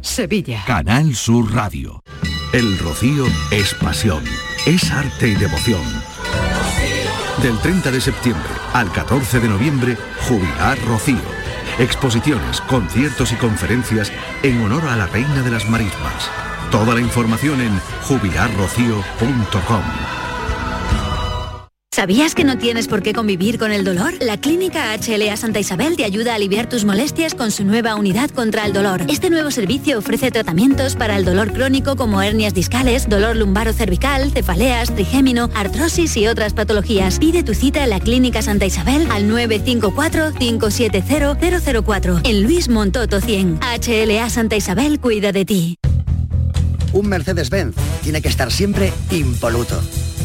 [0.03, 0.63] Sevilla.
[0.67, 2.05] Canal Sur Radio.
[2.53, 4.23] El rocío es pasión,
[4.67, 5.83] es arte y devoción.
[7.43, 9.97] Del 30 de septiembre al 14 de noviembre,
[10.29, 11.39] Jubilar Rocío.
[11.79, 16.31] Exposiciones, conciertos y conferencias en honor a la Reina de las Marismas.
[16.71, 20.18] Toda la información en jubilarrocío.com.
[21.99, 24.15] ¿Sabías que no tienes por qué convivir con el dolor?
[24.21, 28.31] La Clínica HLA Santa Isabel te ayuda a aliviar tus molestias con su nueva unidad
[28.31, 29.03] contra el dolor.
[29.09, 34.31] Este nuevo servicio ofrece tratamientos para el dolor crónico como hernias discales, dolor lumbaro cervical,
[34.31, 37.19] cefaleas, trigémino, artrosis y otras patologías.
[37.19, 43.59] Pide tu cita en la Clínica Santa Isabel al 954-570-004 en Luis Montoto 100.
[43.59, 45.79] HLA Santa Isabel cuida de ti.
[46.93, 49.83] Un Mercedes-Benz tiene que estar siempre impoluto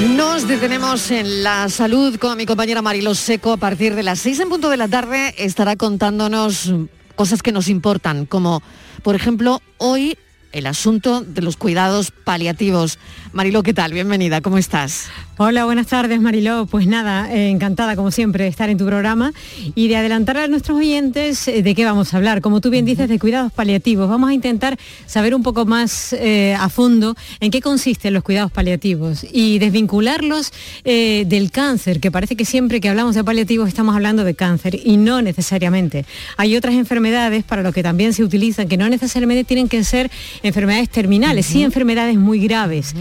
[0.00, 3.52] Nos detenemos en la salud con mi compañera Marilo Seco.
[3.52, 6.70] A partir de las seis en punto de la tarde estará contándonos
[7.14, 8.62] cosas que nos importan, como
[9.02, 10.18] por ejemplo hoy
[10.56, 12.98] el asunto de los cuidados paliativos.
[13.34, 13.92] Marilo, ¿qué tal?
[13.92, 15.10] Bienvenida, ¿cómo estás?
[15.38, 16.64] Hola, buenas tardes Mariló.
[16.64, 19.34] Pues nada, eh, encantada como siempre de estar en tu programa
[19.74, 22.40] y de adelantar a nuestros oyentes eh, de qué vamos a hablar.
[22.40, 24.08] Como tú bien dices, de cuidados paliativos.
[24.08, 28.50] Vamos a intentar saber un poco más eh, a fondo en qué consisten los cuidados
[28.50, 30.52] paliativos y desvincularlos
[30.84, 34.96] del cáncer, que parece que siempre que hablamos de paliativos estamos hablando de cáncer y
[34.96, 36.06] no necesariamente.
[36.38, 40.10] Hay otras enfermedades para lo que también se utilizan que no necesariamente tienen que ser
[40.46, 42.94] enfermedades terminales, sí enfermedades muy graves,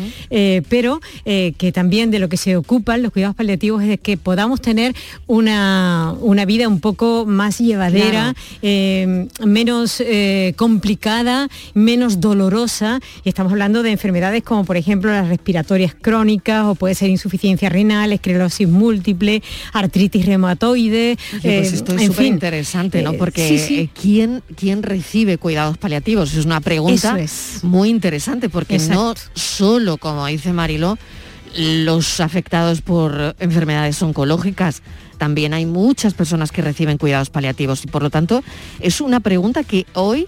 [0.69, 4.61] pero que también de lo que se ocupan los cuidados paliativos es de que podamos
[4.61, 4.95] tener
[5.27, 12.99] una, una vida un poco más llevadera, eh, menos eh, complicada, menos dolorosa.
[13.23, 17.69] Y estamos hablando de enfermedades como por ejemplo las respiratorias crónicas o puede ser insuficiencia
[17.69, 19.41] renal, esclerosis múltiple,
[19.73, 21.17] artritis reumatoide.
[21.41, 23.13] pues eh, esto es súper interesante, ¿no?
[23.13, 26.33] Porque ¿quién, ¿quién recibe cuidados paliativos?
[26.33, 27.17] Es una pregunta
[27.63, 30.97] muy interesante porque no solo, como dice Mariló,
[31.57, 34.81] los afectados por enfermedades oncológicas.
[35.17, 38.43] También hay muchas personas que reciben cuidados paliativos y por lo tanto
[38.79, 40.27] es una pregunta que hoy,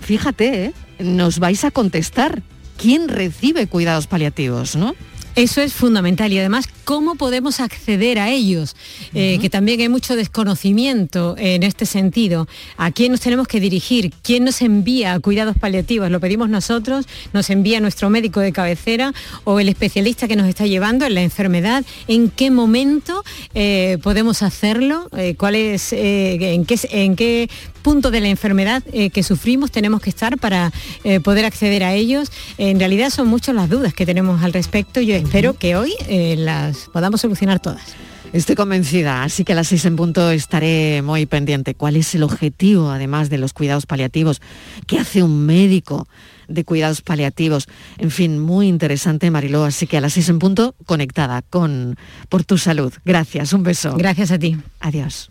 [0.00, 0.74] fíjate, ¿eh?
[0.98, 2.42] nos vais a contestar.
[2.76, 4.76] ¿Quién recibe cuidados paliativos?
[4.76, 4.94] ¿no?
[5.38, 8.74] Eso es fundamental y además cómo podemos acceder a ellos,
[9.14, 12.48] eh, que también hay mucho desconocimiento en este sentido.
[12.76, 14.12] ¿A quién nos tenemos que dirigir?
[14.24, 16.10] ¿Quién nos envía a cuidados paliativos?
[16.10, 17.06] ¿Lo pedimos nosotros?
[17.32, 19.12] ¿Nos envía nuestro médico de cabecera
[19.44, 21.84] o el especialista que nos está llevando en la enfermedad?
[22.08, 23.22] ¿En qué momento
[23.54, 25.08] eh, podemos hacerlo?
[25.16, 27.48] Eh, ¿Cuál es, en, qué, en qué
[27.82, 30.72] punto de la enfermedad que sufrimos tenemos que estar para
[31.22, 32.30] poder acceder a ellos?
[32.58, 35.00] En realidad son muchas las dudas que tenemos al respecto.
[35.00, 35.94] Yo espero que hoy
[36.36, 37.94] las podamos solucionar todas.
[38.30, 41.74] Estoy convencida, así que a las seis en punto estaré muy pendiente.
[41.74, 44.42] ¿Cuál es el objetivo, además de los cuidados paliativos?
[44.86, 46.06] ¿Qué hace un médico
[46.46, 47.68] de cuidados paliativos?
[47.96, 49.64] En fin, muy interesante, Mariló.
[49.64, 51.96] Así que a las seis en punto, conectada con
[52.28, 52.92] Por tu Salud.
[53.02, 53.94] Gracias, un beso.
[53.96, 54.58] Gracias a ti.
[54.80, 55.30] Adiós.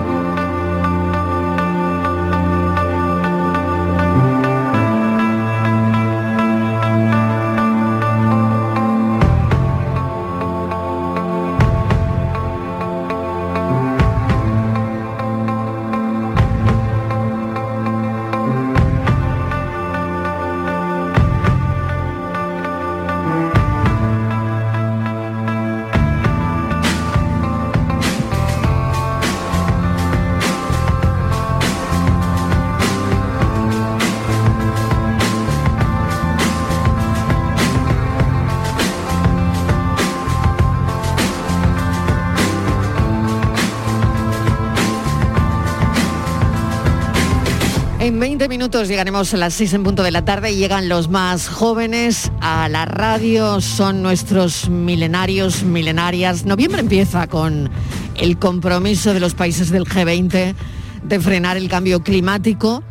[48.87, 52.69] Llegaremos a las 6 en punto de la tarde y llegan los más jóvenes a
[52.69, 56.45] la radio, son nuestros milenarios, milenarias.
[56.45, 57.69] Noviembre empieza con
[58.15, 60.55] el compromiso de los países del G20
[61.03, 62.83] de frenar el cambio climático.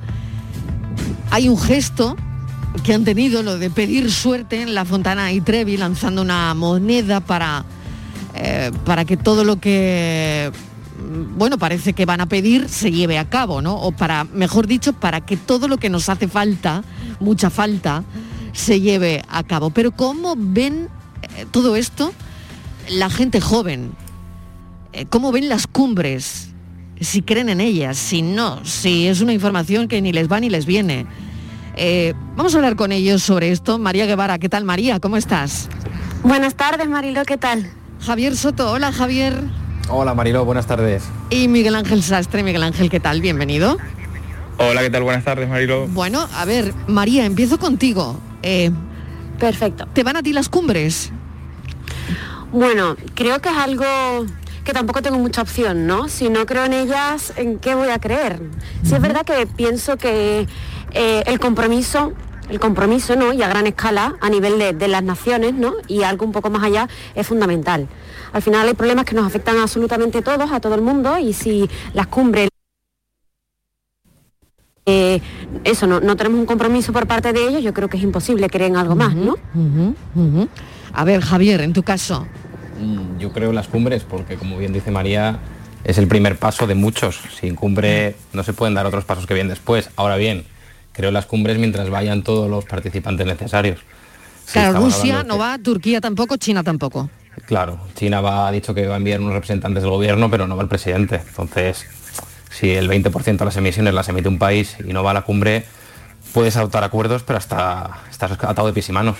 [1.31, 2.17] Hay un gesto
[2.85, 7.21] que han tenido, lo de pedir suerte en la Fontana y Trevi, lanzando una moneda
[7.21, 7.65] para,
[8.35, 10.53] eh, para que todo lo que
[11.01, 13.77] bueno, parece que van a pedir se lleve a cabo, ¿no?
[13.77, 16.83] O para, mejor dicho, para que todo lo que nos hace falta,
[17.19, 18.05] mucha falta,
[18.53, 19.71] se lleve a cabo.
[19.71, 20.89] Pero ¿cómo ven
[21.23, 22.13] eh, todo esto
[22.89, 23.93] la gente joven?
[24.93, 26.49] Eh, ¿Cómo ven las cumbres?
[27.01, 30.51] Si creen en ellas, si no, si es una información que ni les va ni
[30.51, 31.07] les viene.
[31.77, 33.79] Eh, vamos a hablar con ellos sobre esto.
[33.79, 35.01] María Guevara, ¿qué tal María?
[35.01, 35.69] ¿Cómo estás?
[36.23, 37.71] Buenas tardes, Marilo, ¿qué tal?
[38.01, 39.43] Javier Soto, hola Javier.
[39.93, 41.03] Hola Marilo, buenas tardes.
[41.31, 43.21] Y Miguel Ángel Sastre, Miguel Ángel, ¿qué tal?
[43.21, 43.77] Bienvenido.
[44.59, 45.03] Hola, ¿qué tal?
[45.03, 45.89] Buenas tardes, Marilo.
[45.89, 48.19] Bueno, a ver, María, empiezo contigo.
[48.43, 48.71] Eh,
[49.39, 49.87] Perfecto.
[49.93, 51.11] ¿Te van a ti las cumbres?
[52.53, 53.85] Bueno, creo que es algo
[54.65, 56.09] que tampoco tengo mucha opción, ¿no?
[56.09, 58.41] Si no creo en ellas, ¿en qué voy a creer?
[58.85, 60.47] Si es verdad que pienso que
[60.93, 62.13] eh, el compromiso
[62.51, 63.33] el compromiso, ¿no?
[63.33, 65.75] Y a gran escala, a nivel de, de, las naciones, ¿no?
[65.87, 67.89] Y algo un poco más allá, es fundamental.
[68.33, 71.33] Al final hay problemas que nos afectan a absolutamente todos, a todo el mundo, y
[71.33, 72.49] si las cumbres
[74.87, 75.21] eh,
[75.63, 78.49] eso, no, no, tenemos un compromiso por parte de ellos, yo creo que es imposible
[78.49, 79.33] creer en algo uh -huh, más, ¿no?
[79.55, 80.49] Uh -huh, uh -huh.
[80.93, 82.27] A ver, Javier, en tu caso.
[82.81, 85.39] Mm, yo creo en las cumbres, porque como bien dice María,
[85.85, 87.21] es el primer paso de muchos.
[87.39, 89.91] Sin cumbre no se pueden dar otros pasos que vienen después.
[89.97, 90.45] Ahora bien,
[90.93, 93.81] creo las cumbres mientras vayan todos los participantes necesarios.
[94.53, 97.09] Claro, Rusia no va, Turquía tampoco, China tampoco.
[97.47, 100.57] Claro, China va, ha dicho que va a enviar unos representantes del gobierno, pero no
[100.57, 101.21] va el presidente.
[101.27, 101.87] Entonces,
[102.51, 105.23] si el 20% de las emisiones las emite un país y no va a la
[105.23, 105.65] cumbre,
[106.33, 109.19] puedes adoptar acuerdos, pero hasta estás atado de pies y manos.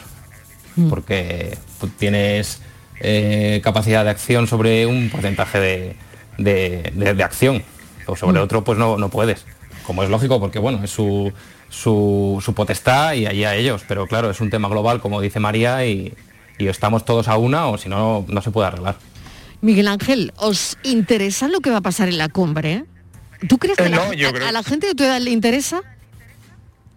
[0.77, 0.89] Mm.
[0.89, 1.57] Porque
[1.99, 2.61] tienes
[3.01, 5.97] eh, capacidad de acción sobre un porcentaje de,
[6.39, 7.63] de, de, de acción.
[8.07, 8.43] O sobre mm.
[8.43, 9.45] otro, pues no, no puedes.
[9.87, 11.33] Como es lógico, porque bueno, es su,
[11.71, 13.83] su, su, potestad y allí a ellos.
[13.89, 16.13] Pero claro, es un tema global, como dice María, y,
[16.59, 18.97] y estamos todos a una o si no, no se puede arreglar.
[19.63, 22.85] Miguel Ángel, ¿os interesa lo que va a pasar en la cumbre?
[23.49, 24.47] ¿Tú crees que eh, no, la, a, creo...
[24.47, 25.83] a, la gente de tu edad le interesa?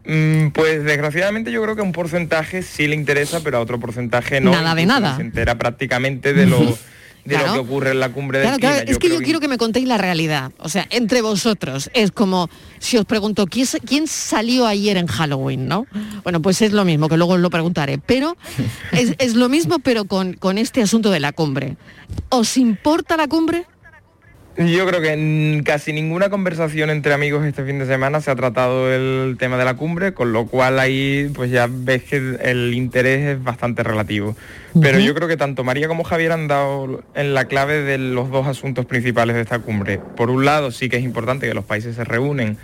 [0.05, 3.79] Mm, pues desgraciadamente yo creo que a un porcentaje sí le interesa, pero a otro
[3.79, 4.51] porcentaje no.
[4.51, 5.15] Nada de nada.
[5.15, 6.59] Se entera prácticamente de lo
[7.25, 7.47] de Claro.
[7.47, 9.57] lo que ocurre en la cumbre del Claro, claro, es que yo quiero que me
[9.57, 10.51] contéis la realidad.
[10.59, 11.89] O sea, entre vosotros.
[11.93, 12.49] Es como
[12.79, 15.85] si os pregunto, ¿quién, sa- quién salió ayer en Halloween, no?
[16.23, 17.97] Bueno, pues es lo mismo, que luego os lo preguntaré.
[17.97, 18.35] Pero
[18.91, 21.77] es, es lo mismo, pero con, con este asunto de la cumbre.
[22.29, 23.65] ¿Os importa la cumbre?
[24.55, 28.35] Yo creo que en casi ninguna conversación entre amigos este fin de semana se ha
[28.35, 32.71] tratado el tema de la cumbre, con lo cual ahí pues ya ves que el,
[32.75, 34.35] interés es bastante relativo.
[34.79, 38.29] Pero yo creo que tanto María como Javier han dado en la clave de los
[38.29, 39.99] dos asuntos principales de esta cumbre.
[40.15, 42.57] Por un lado sí que es importante que los países se reúnen,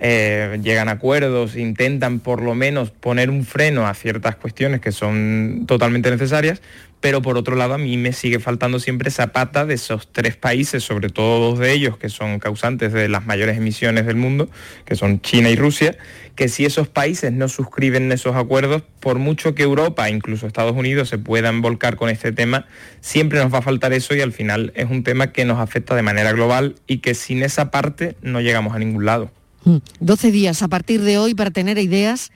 [0.00, 4.92] eh, llegan a acuerdos, intentan por lo menos poner un freno a ciertas cuestiones que
[4.92, 6.60] son totalmente necesarias,
[7.00, 10.36] pero por otro lado a mí me sigue faltando siempre esa pata de esos tres
[10.36, 14.48] países, sobre todo dos de ellos que son causantes de las mayores emisiones del mundo,
[14.84, 15.96] que son China y Rusia,
[16.34, 21.08] que si esos países no suscriben esos acuerdos, por mucho que Europa, incluso Estados Unidos,
[21.08, 22.66] se puedan volcar con este tema,
[23.00, 25.94] siempre nos va a faltar eso y al final es un tema que nos afecta
[25.94, 29.30] de manera global y que sin esa parte no llegamos a ningún lado.
[29.66, 32.30] Mm, 12 días a partir de hoy para tener ideas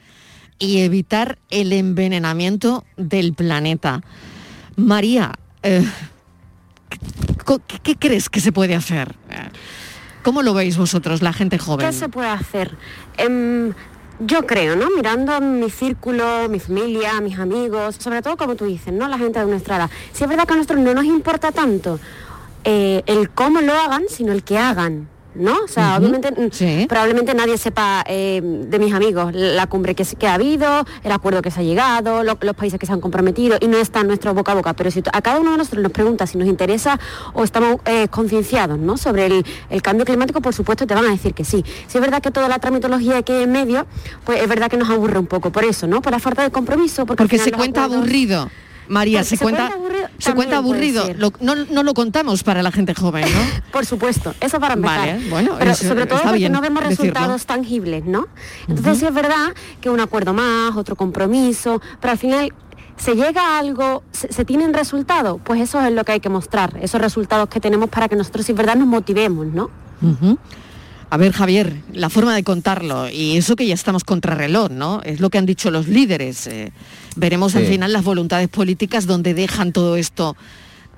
[0.58, 4.00] y evitar el envenenamiento del planeta.
[4.74, 5.86] María, eh,
[7.84, 9.14] ¿qué, crees que se puede hacer?
[10.24, 11.86] ¿Cómo lo veis vosotros, la gente joven?
[11.86, 12.76] ¿Qué se puede hacer?
[13.16, 13.74] Em,
[14.18, 14.88] yo creo, ¿no?
[14.90, 19.06] Mirando mi círculo, mi familia, mis amigos, sobre todo como tú dices, ¿no?
[19.06, 19.90] La gente de nuestra edad.
[20.12, 22.00] Si es verdad que a nosotros no nos importa tanto
[22.64, 25.08] eh, el cómo lo hagan, sino el que hagan.
[25.32, 25.58] ¿No?
[25.64, 26.50] O sea, obviamente, mm,
[26.88, 31.12] probablemente nadie sepa eh, de mis amigos la cumbre que, se- que ha habido, el
[31.12, 34.00] acuerdo que se ha llegado, lo- los países que se han comprometido y no está
[34.00, 34.72] en nuestro boca a boca.
[34.74, 36.98] Pero si a cada uno de nosotros nos pregunta si nos interesa
[37.32, 38.96] o estamos eh, concienciados ¿no?
[38.96, 41.64] sobre el, el cambio climático, por supuesto te van a decir que sí.
[41.86, 43.86] Si es verdad que toda la tramitología que hay en medio,
[44.24, 46.02] pues es verdad que nos aburre un poco por eso, ¿no?
[46.02, 47.06] Por la falta de compromiso.
[47.06, 48.50] Porque, se cuenta acuerdos- aburrido.
[48.90, 51.04] María, se, se cuenta, aburrido, se cuenta aburrido.
[51.16, 53.62] Lo- no, no lo contamos para la gente joven, ¿no?
[53.72, 54.98] Por supuesto, eso para empezar.
[54.98, 57.04] Vale, bueno, Pero eso sobre todo está porque bien no vemos decirlo.
[57.12, 58.26] resultados tangibles, ¿no?
[58.68, 62.52] Entonces sí es verdad que un acuerdo más, otro compromiso, pero al final
[62.96, 66.28] se llega a algo, se, se tienen resultados, pues eso es lo que hay que
[66.28, 69.70] mostrar, esos resultados que tenemos para que nosotros si es verdad nos motivemos, ¿no?
[71.12, 75.02] A ver, Javier, la forma de contarlo, y eso que ya estamos contrarreloj, ¿no?
[75.02, 76.46] Es lo que han dicho los líderes.
[76.46, 76.72] eh,
[77.16, 80.36] veremos al final las voluntades políticas donde dejan todo esto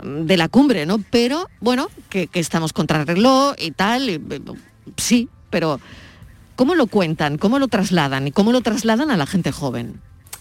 [0.03, 1.03] mm, de la cumbre, ¿no?
[1.11, 4.41] Pero, bueno, que, que estamos contrarreloj y tal, y, eh,
[4.99, 5.81] sí, pero
[6.57, 7.39] ¿cómo lo cuentan?
[7.39, 8.29] ¿Cómo lo trasladan?
[8.29, 9.99] ¿Y cómo lo trasladan a la gente joven?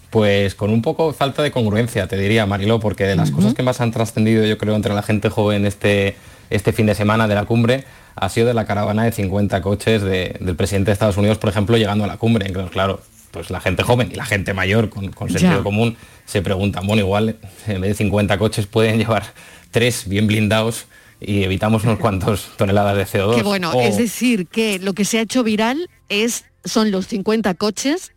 [0.09, 3.63] Pues con un poco falta de congruencia, te diría, Mariló, porque de las cosas que
[3.63, 6.17] más han trascendido, yo creo, entre la gente joven este,
[6.52, 7.86] este fin de semana de la cumbre,
[8.16, 11.49] ha sido de la caravana de 50 coches de- del presidente de Estados Unidos, por
[11.49, 12.52] ejemplo, llegando a la cumbre.
[12.52, 15.64] Claro, claro, pues la gente joven y la gente mayor con, con sentido Ya.
[15.64, 15.95] común
[16.26, 17.38] se preguntan, bueno, igual
[17.68, 19.24] en vez de 50 coches pueden llevar
[19.72, 20.86] tres bien blindados
[21.20, 23.36] y evitamos unos cuantos toneladas de CO2.
[23.36, 27.08] Que bueno, O- es decir, que lo que se ha hecho viral es, son los
[27.08, 28.12] 50 coches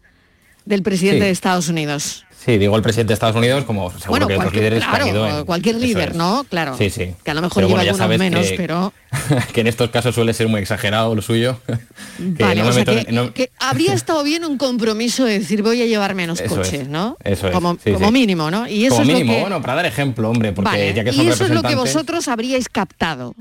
[0.65, 1.25] del presidente Sí.
[1.27, 2.25] de Estados Unidos.
[2.45, 4.91] Sí, digo el presidente de Estados Unidos, como seguro Bueno, que otros cualquier- líderes que
[4.91, 6.15] han claro, ido cualquier líder, es.
[6.15, 6.45] ¿no?
[6.49, 6.77] Claro.
[6.77, 7.15] Sí, sí.
[7.25, 8.93] Que a lo mejor Pero lleva bueno, algunos menos, que- pero...
[9.55, 11.59] que en estos casos suele ser muy exagerado lo suyo.
[12.37, 15.25] que Vale, no me o sea meto que, no- que habría estado bien un compromiso
[15.25, 17.17] de decir voy a llevar menos Eso coches, es, ¿no?
[17.25, 18.13] eso es, Como, sí, como sí.
[18.13, 18.69] mínimo, ¿no?
[18.69, 19.41] Y eso como es mínimo, lo que...
[19.43, 21.75] bueno, para dar ejemplo, hombre, porque Vale, ya que son y eso es lo que
[21.77, 23.35] vosotros habríais captado.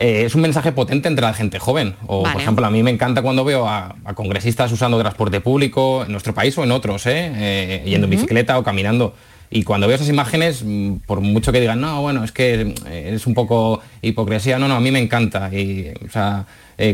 [0.00, 1.94] Eh, es un mensaje potente entre la gente joven.
[2.06, 2.32] O, Vale.
[2.32, 6.12] por ejemplo, a mí me encanta cuando veo a, a congresistas usando transporte público en
[6.12, 7.30] nuestro país o en otros, ¿eh?
[7.34, 9.14] Eh, yendo en bicicleta o caminando.
[9.50, 10.64] Y cuando veo esas imágenes,
[11.06, 14.80] por mucho que digan, no, bueno, es que es un poco hipocresía, no, no, a
[14.80, 15.52] mí me encanta.
[15.52, 16.46] Y, o sea,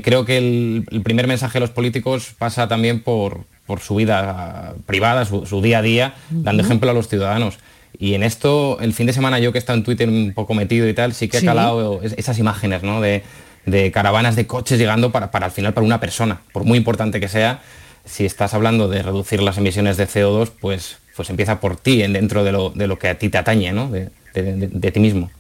[0.02, 4.74] creo que el, el primer mensaje de los políticos pasa también por, por su vida
[4.86, 7.58] privada, su, su día a día, dando ejemplo a los ciudadanos.
[7.98, 10.54] Y en esto, el fin de semana yo que he estado en Twitter un poco
[10.54, 11.46] metido y tal, sí que he Sí.
[11.46, 13.00] calado es- esas imágenes, ¿no?
[13.00, 13.22] De,
[13.64, 17.20] de caravanas de coches llegando para, para al final para una persona, por muy importante
[17.20, 17.62] que sea,
[18.04, 22.12] si estás hablando de reducir las emisiones de CO2, pues, pues empieza por ti, en-
[22.12, 23.88] dentro de lo, de lo que a ti te atañe, ¿no?
[23.90, 25.30] De, de- de- de ti mismo.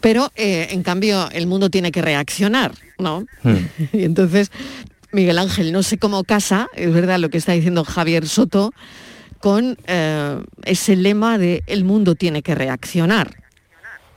[0.00, 3.24] Pero, eh, en cambio, el mundo tiene que reaccionar, ¿no?
[3.42, 3.56] Hmm.
[3.92, 4.50] Y entonces,
[5.12, 8.72] Miguel Ángel, no sé cómo casa, es verdad lo que está diciendo Javier Soto,
[9.44, 13.36] con eh, ese lema de el mundo tiene que reaccionar.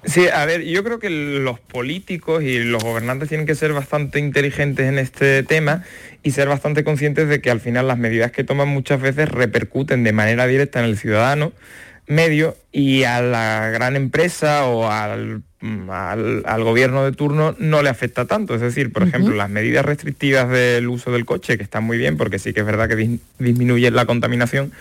[0.05, 4.19] Sí, a ver, yo creo que los políticos y los gobernantes tienen que ser bastante
[4.19, 5.83] inteligentes en este tema
[6.23, 10.05] y ser bastante conscientes de que al final las medidas que toman muchas veces repercuten
[10.05, 11.51] de manera directa en el ciudadano
[12.07, 15.41] medio y a la gran empresa o al,
[15.89, 18.55] al- al gobierno de turno no le afecta tanto.
[18.55, 22.15] Es decir, por ejemplo, las medidas restrictivas del uso del coche, que están muy bien
[22.15, 24.71] porque sí que es verdad que dis- disminuyen la contaminación,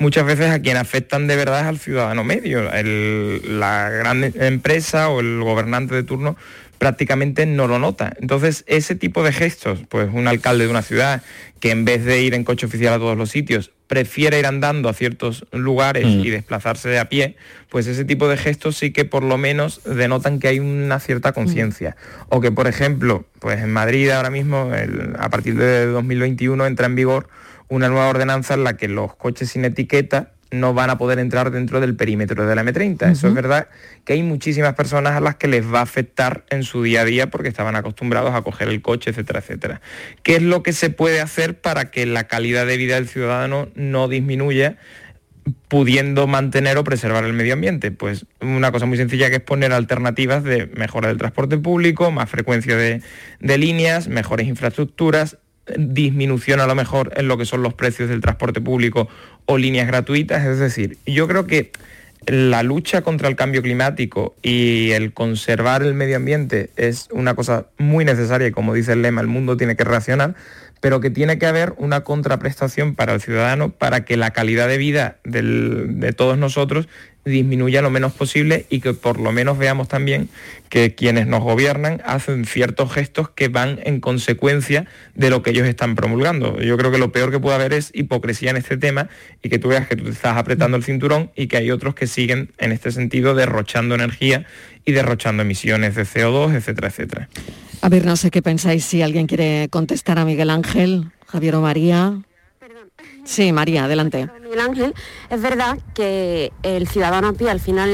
[0.00, 2.62] muchas veces a quien afectan de verdad es al ciudadano medio.
[2.62, 6.36] la gran empresa o el gobernante de turno
[6.78, 8.14] prácticamente no lo nota.
[8.20, 11.22] Entonces, ese tipo de gestos, pues un alcalde de una ciudad
[11.60, 14.88] que en vez de ir en coche oficial a todos los sitios, prefiere ir andando
[14.88, 16.20] a ciertos lugares mm.
[16.20, 17.36] y desplazarse a pie,
[17.68, 21.32] pues ese tipo de gestos sí que por lo menos denotan que hay una cierta
[21.32, 21.96] conciencia.
[22.30, 24.70] O que, por ejemplo, pues en Madrid ahora mismo,
[25.18, 27.28] a partir de 2021, entra en vigor
[27.70, 31.52] una nueva ordenanza en la que los coches sin etiqueta no van a poder entrar
[31.52, 33.12] dentro del perímetro de la M30.
[33.12, 33.68] Eso es verdad
[34.04, 37.04] que hay muchísimas personas a las que les va a afectar en su día a
[37.04, 39.80] día porque estaban acostumbrados a coger el coche, etcétera, etcétera.
[40.24, 43.68] ¿Qué es lo que se puede hacer para que la calidad de vida del ciudadano
[43.74, 44.76] no disminuya?
[45.68, 47.90] pudiendo mantener o preservar el medio ambiente?
[47.90, 52.28] Pues una cosa muy sencilla que es poner alternativas de mejora del transporte público, más
[52.28, 53.02] frecuencia de,
[53.40, 55.38] de líneas, mejores infraestructuras,
[55.76, 59.08] disminución a lo mejor en lo que son los precios del transporte público
[59.46, 60.44] o líneas gratuitas.
[60.44, 61.72] Es decir, yo creo que
[62.26, 67.66] la lucha contra el cambio climático y el conservar el medio ambiente es una cosa
[67.78, 70.34] muy necesaria y como dice el lema, el mundo tiene que reaccionar,
[70.80, 74.78] pero que tiene que haber una contraprestación para el ciudadano para que la calidad de
[74.78, 76.88] vida de todos nosotros
[77.24, 80.28] disminuya lo menos posible y que por lo menos veamos también
[80.68, 85.66] que quienes nos gobiernan hacen ciertos gestos que van en consecuencia de lo que ellos
[85.66, 86.60] están promulgando.
[86.60, 89.08] Yo creo que lo peor que puede haber es hipocresía en este tema
[89.42, 91.94] y que tú veas que tú te estás apretando el cinturón y que hay otros
[91.94, 94.46] que siguen en este sentido derrochando energía
[94.84, 97.28] y derrochando emisiones de CO2, etcétera, etcétera.
[97.82, 101.62] A ver, no sé qué pensáis si alguien quiere contestar a Miguel Ángel, Javier o
[101.62, 102.20] María.
[103.24, 104.28] Sí, María, adelante.
[104.42, 104.94] Miguel Ángel,
[105.30, 107.90] es verdad que el ciudadano a pie al final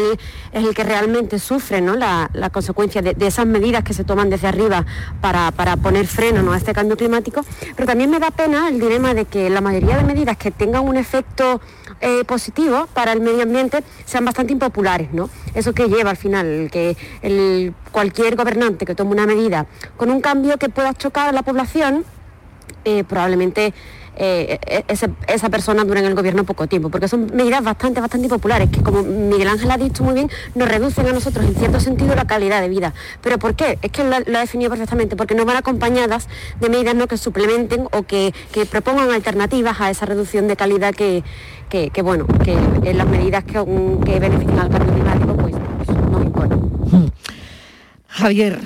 [0.52, 1.94] es el que realmente sufre ¿no?
[1.94, 4.84] la, consecuencia de, esas medidas que se toman desde arriba
[5.20, 7.44] para, poner freno a este cambio climático,
[7.76, 10.84] pero también me da pena el dilema de que la mayoría de medidas que tengan
[10.84, 11.60] un efecto
[12.00, 15.30] eh, positivo para el medio ambiente sean bastante impopulares, ¿no?
[15.54, 19.66] Eso que lleva al final, que el, cualquier gobernante que tome una medida
[19.96, 22.04] con un cambio que pueda chocar a la población,
[22.84, 23.72] eh, probablemente
[24.16, 24.84] eh, e-,
[25.28, 28.82] esa persona dura en el gobierno poco tiempo, porque son medidas bastante, bastante populares, que
[28.82, 32.26] como Miguel Ángel ha dicho muy bien, nos reducen a nosotros en cierto sentido la
[32.26, 32.94] calidad de vida.
[33.20, 33.78] ¿Pero por qué?
[33.82, 36.28] Es que lo, ha definido perfectamente, porque no van acompañadas
[36.60, 37.06] de medidas ¿no?
[37.06, 38.32] que suplementen o que,
[38.70, 41.22] propongan alternativas a esa reducción de calidad que,
[42.02, 43.52] bueno, que las medidas que,
[44.04, 45.54] que benefician al cambio climático, pues,
[46.10, 46.56] no importa.
[48.08, 48.60] Javier,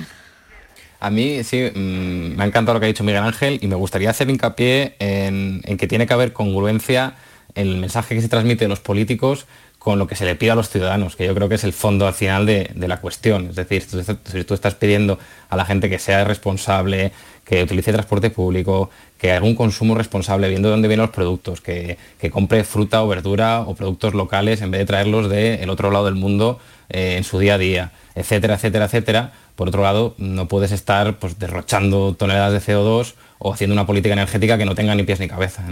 [1.01, 3.75] a mí sí, mm, me ha encantado lo que ha dicho Miguel Ángel y me
[3.75, 7.15] gustaría hacer hincapié en, que tiene que haber congruencia
[7.55, 9.47] en el mensaje que se transmite de los políticos
[9.79, 11.73] con lo que se le pide a los ciudadanos, que yo creo que es el
[11.73, 13.47] fondo al final de, la cuestión.
[13.49, 15.17] Es decir, si tú estás pidiendo
[15.49, 17.11] a la gente que sea responsable,
[17.43, 21.97] que utilice transporte público, que haga un consumo responsable viendo dónde vienen los productos, que,
[22.31, 26.15] compre fruta o verdura o productos locales en vez de traerlos del otro lado del
[26.15, 30.71] mundo eh, en su día a día, etcétera, etcétera, etcétera, por otro lado, no puedes
[30.71, 35.03] estar pues, derrochando toneladas de CO2 o haciendo una política energética que no tenga ni
[35.03, 35.63] pies ni cabeza.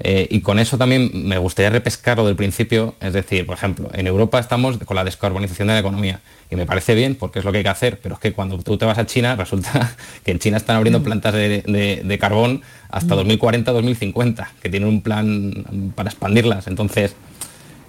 [0.00, 4.08] Eh, y con eso también me gustaría repescarlo del principio, es decir, por ejemplo, en
[4.08, 6.18] Europa estamos con la descarbonización de la economía
[6.50, 8.58] y me parece bien porque es lo que hay que hacer, pero es que cuando
[8.58, 11.04] tú te vas a China resulta que en China están abriendo mm.
[11.04, 14.60] plantas de, carbón hasta 2040-2050, mm.
[14.60, 16.66] que tienen un plan para expandirlas.
[16.66, 17.14] Entonces,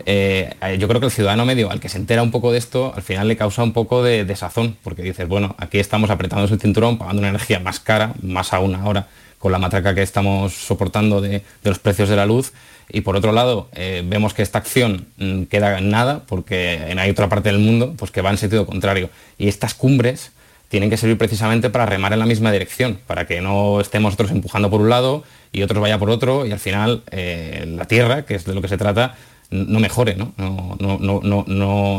[0.06, 2.94] eh, yo creo que el ciudadano medio al que se entera un poco de esto,
[2.96, 6.60] al final le causa un poco de desazón, porque dices, bueno, aquí estamos apretando el
[6.60, 9.08] cinturón, pagando una energía más cara, más aún ahora,
[9.40, 12.54] con la matraca que estamos soportando de, los precios de la luz,
[12.90, 17.00] y por otro lado, eh, vemos que esta acción mm, queda en nada, porque en
[17.00, 19.10] hay otra parte del mundo pues que va en sentido contrario.
[19.38, 20.32] Y estas cumbres
[20.68, 24.32] tienen que servir precisamente para remar en la misma dirección, para que no estemos nosotros
[24.32, 28.26] empujando por un lado y otros vaya por otro, y al final eh, la Tierra,
[28.26, 29.16] que es de lo que se trata,
[29.52, 30.34] no mejore, ¿no?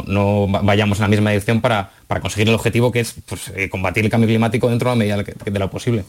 [0.07, 1.91] No, vayamos en la misma dirección para,
[2.21, 5.35] conseguir el objetivo que es pues, eh, combatir el cambio climático dentro de la medida
[5.45, 6.05] de lo posible.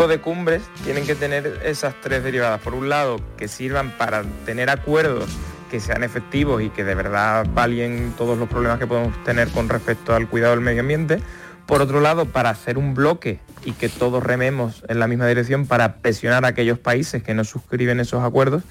[0.00, 2.58] De cumbres tienen que tener esas tres derivadas.
[2.62, 5.28] Por un lado, que sirvan para tener acuerdos
[5.70, 9.68] que sean efectivos y que de verdad palien todos los problemas que podemos tener con
[9.68, 11.20] respecto al cuidado del medio ambiente
[11.70, 15.66] por otro lado, para hacer un bloque y que todos rememos en la misma dirección
[15.66, 18.64] para presionar a aquellos países que no suscriben esos acuerdos.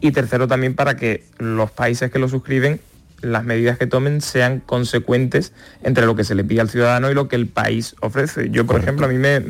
[0.00, 2.80] Y tercero, también para que los países que lo suscriben,
[3.22, 5.52] las medidas que tomen sean consecuentes
[5.82, 8.50] entre lo que se le pide al ciudadano y lo que el país ofrece.
[8.50, 9.42] Yo, por ejemplo, a mí me,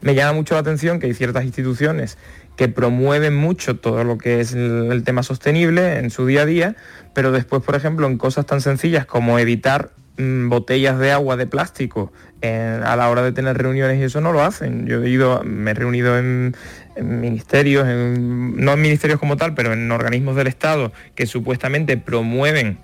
[0.00, 2.18] me llama mucho la atención que hay ciertas instituciones
[2.56, 6.76] que promueven mucho todo lo que es el, tema sostenible en su día a día,
[7.14, 11.48] pero después, por ejemplo, en cosas tan sencillas como evitar mm, botellas de agua de
[11.48, 12.12] plástico
[12.46, 14.86] eh, a la hora de tener reuniones y eso no lo hacen.
[14.86, 16.54] Yo he ido, me he reunido en,
[17.00, 22.76] ministerios, no en ministerios como tal, pero en organismos del Estado que supuestamente promueven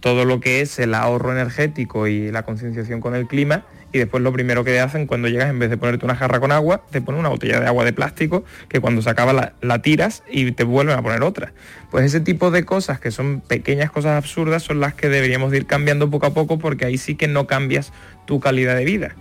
[0.00, 3.64] todo lo que es el ahorro energético y la concienciación con el clima
[3.96, 6.52] y después lo primero que hacen cuando llegas en vez de ponerte una jarra con
[6.52, 10.22] agua, te ponen una botella de agua de plástico que cuando se acaba la, tiras
[10.30, 11.52] y te vuelven a poner otra.
[11.90, 15.66] Pues ese tipo de cosas que son pequeñas cosas absurdas son las que deberíamos ir
[15.66, 17.92] cambiando poco a poco porque ahí sí que no cambias
[18.26, 19.14] tu calidad de vida.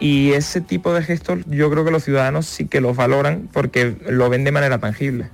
[0.00, 3.94] Y ese tipo de gestos yo creo que los ciudadanos sí que los valoran porque
[4.08, 5.28] lo ven de manera tangible.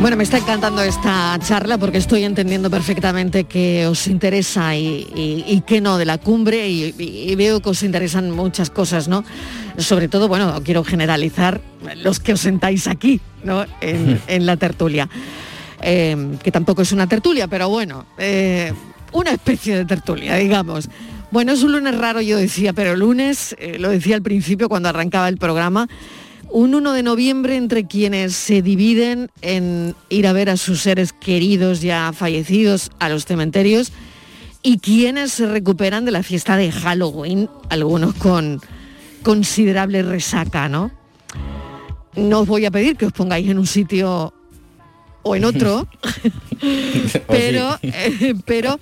[0.00, 5.82] Bueno, me está encantando esta charla porque estoy entendiendo perfectamente que os interesa y, que
[5.82, 9.24] no de la cumbre y, veo que os interesan muchas cosas, ¿no?
[9.76, 11.60] Sobre todo, bueno, quiero generalizar
[12.02, 13.66] los que os sentáis aquí, ¿no?
[13.82, 15.06] En, la tertulia.
[15.82, 18.72] Eh, que tampoco es una tertulia, pero bueno, eh,
[19.12, 20.88] una especie de tertulia, digamos.
[21.30, 24.88] Bueno, es un lunes raro, yo decía, pero lunes, eh, lo decía al principio cuando
[24.88, 25.88] arrancaba el programa,
[26.52, 31.12] un 1 de noviembre entre quienes se dividen en ir a ver a sus seres
[31.12, 33.92] queridos ya fallecidos a los cementerios
[34.62, 38.60] y quienes se recuperan de la fiesta de Halloween, algunos con
[39.22, 40.90] considerable resaca, ¿no?
[42.16, 44.34] No os voy a pedir que os pongáis en un sitio
[45.22, 45.86] o en otro,
[47.28, 48.78] pero, eh, pero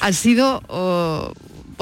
[0.00, 1.32] ha sido oh,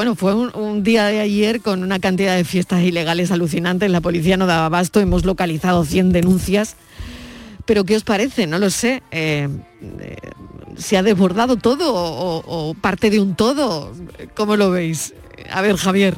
[0.01, 3.91] bueno, fue un, día de ayer con una cantidad de fiestas ilegales alucinantes.
[3.91, 6.77] La policía no daba abasto, hemos localizado 100 denuncias.
[7.67, 8.47] Pero ¿qué os parece?
[8.47, 9.03] No lo sé.
[9.11, 9.47] Eh,
[10.01, 10.17] eh,
[10.79, 13.93] ¿Se ha desbordado todo o, parte de un todo?
[14.35, 15.13] ¿Cómo lo veis?
[15.51, 16.15] A ver, Javier.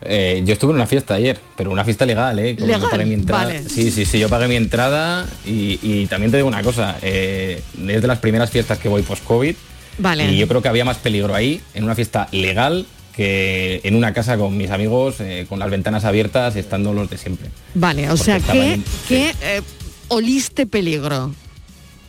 [0.00, 2.56] Eh, yo estuve en una fiesta ayer, pero una fiesta legal, ¿eh?
[2.58, 3.06] ¿Legal?
[3.06, 3.52] mi entrada.
[3.64, 8.06] Sí, sí, sí, yo pagué mi entrada y, también te digo una cosa, es de
[8.08, 9.54] las primeras fiestas que voy post-COVID
[9.98, 14.12] y yo creo que había más peligro ahí, en una fiesta legal, que en una
[14.12, 17.48] casa con mis amigos, eh, con las ventanas abiertas, estando los de siempre.
[17.74, 19.62] Vale, o sea, que, eh,
[20.08, 21.34] oliste peligro.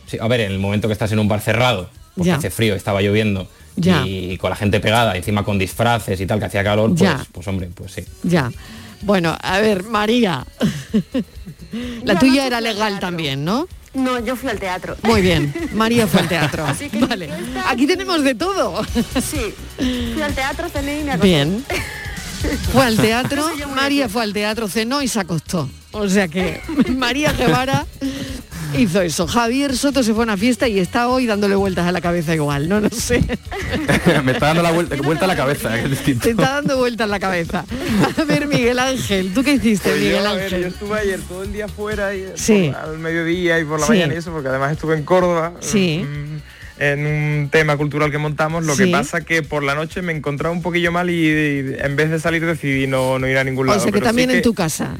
[0.06, 2.74] Sí, a ver, en el momento que estás en un bar cerrado, porque hace frío,
[2.74, 6.94] estaba lloviendo, y con la gente pegada, encima con disfraces y tal, que hacía calor,
[6.94, 8.04] pues, pues hombre, pues sí.
[8.22, 8.50] Ya.
[9.02, 10.46] Bueno, a ver, María.
[12.04, 13.68] la tuya era legal también, ¿no?
[13.94, 14.96] No, yo fui al teatro.
[15.02, 16.66] Muy bien, María fue al teatro.
[17.08, 17.30] vale.
[17.66, 18.84] Aquí tenemos de todo.
[19.22, 21.28] Sí, fui al teatro, cené y me acosté.
[21.28, 21.64] Bien.
[22.72, 23.42] Fue al teatro,
[23.74, 25.66] María fue al teatro, cenó y se acostó.
[25.92, 26.60] O sea que
[26.94, 27.86] María Guevara
[28.78, 29.26] hizo eso.
[29.26, 32.34] Javier Soto se fue a una fiesta y está hoy dándole vueltas a la cabeza
[32.34, 33.20] igual, no lo sé.
[34.24, 35.70] Me está dando la vuelta, vuelta a la cabeza,
[36.04, 37.64] Te está dando vueltas a la cabeza.
[38.18, 40.62] A ver, Miguel Ángel, ¿tú qué hiciste, pues Miguel Ángel?
[40.62, 42.72] yo estuve ayer todo el día fuera, y, sí.
[42.76, 45.52] al mediodía y por la mañana y eso, porque además estuve en Córdoba.
[45.60, 46.04] Sí.
[46.04, 46.34] Mm,
[46.76, 50.52] en un tema cultural que montamos, lo que pasa que por la noche me encontraba
[50.52, 51.28] un poquillo mal y,
[51.78, 53.78] en vez de salir decidí no, no ir a ningún lado.
[53.78, 54.96] O sea que también en tu casa.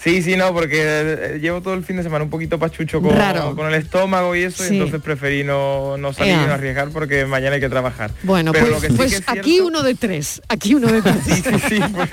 [0.00, 3.16] Sí, sí, no, porque eh, llevo todo el fin de semana un poquito pachucho con,
[3.56, 7.26] con el estómago y eso, y entonces preferí no, no salir y no arriesgar porque
[7.26, 8.12] mañana hay que trabajar.
[8.22, 11.16] Bueno, pues, pues aquí uno de tres, aquí uno de tres.
[11.26, 12.10] sí, sí, pues,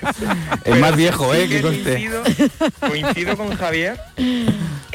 [0.65, 1.47] el más viejo, ¿eh?
[1.47, 2.23] Que coincido,
[2.79, 3.99] coincido, con Javier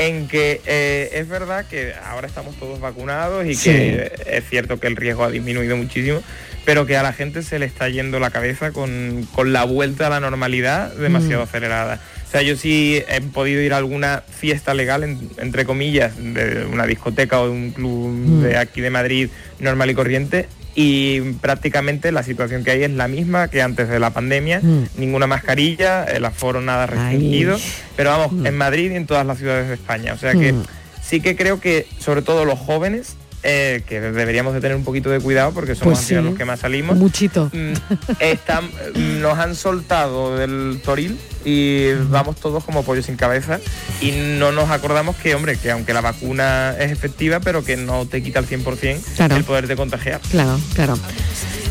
[0.00, 4.86] en que eh, es verdad que ahora estamos todos vacunados y que es cierto que
[4.86, 6.22] el riesgo ha disminuido muchísimo,
[6.64, 10.06] pero que a la gente se le está yendo la cabeza con, con la vuelta
[10.06, 11.48] a la normalidad demasiado mm.
[11.48, 12.00] acelerada.
[12.30, 15.02] O sea, yo sí he podido ir a alguna fiesta legal,
[15.38, 18.42] entre comillas, de una discoteca o de un club mm.
[18.42, 23.08] de aquí de Madrid normal y corriente, y prácticamente la situación que hay es la
[23.08, 24.90] misma que antes de la pandemia, mm.
[24.96, 27.58] ninguna mascarilla, el aforo nada restringido,
[27.96, 28.46] pero vamos, mm.
[28.46, 30.12] en Madrid y en todas las ciudades de España.
[30.12, 30.54] O sea que
[31.02, 35.08] sí que creo que sobre todo los jóvenes eh, que deberíamos de tener un poquito
[35.08, 36.96] de cuidado porque somos pues los que más salimos.
[36.96, 37.50] Muchito.
[37.52, 37.72] Mm,
[38.20, 43.58] están, mm, nos han soltado del toril y vamos todos como pollos sin cabeza
[44.00, 48.06] y no nos acordamos que, hombre, que aunque la vacuna es efectiva, pero que no
[48.06, 50.20] te quita al 100% el poder de contagiar.
[50.30, 50.98] Claro, claro.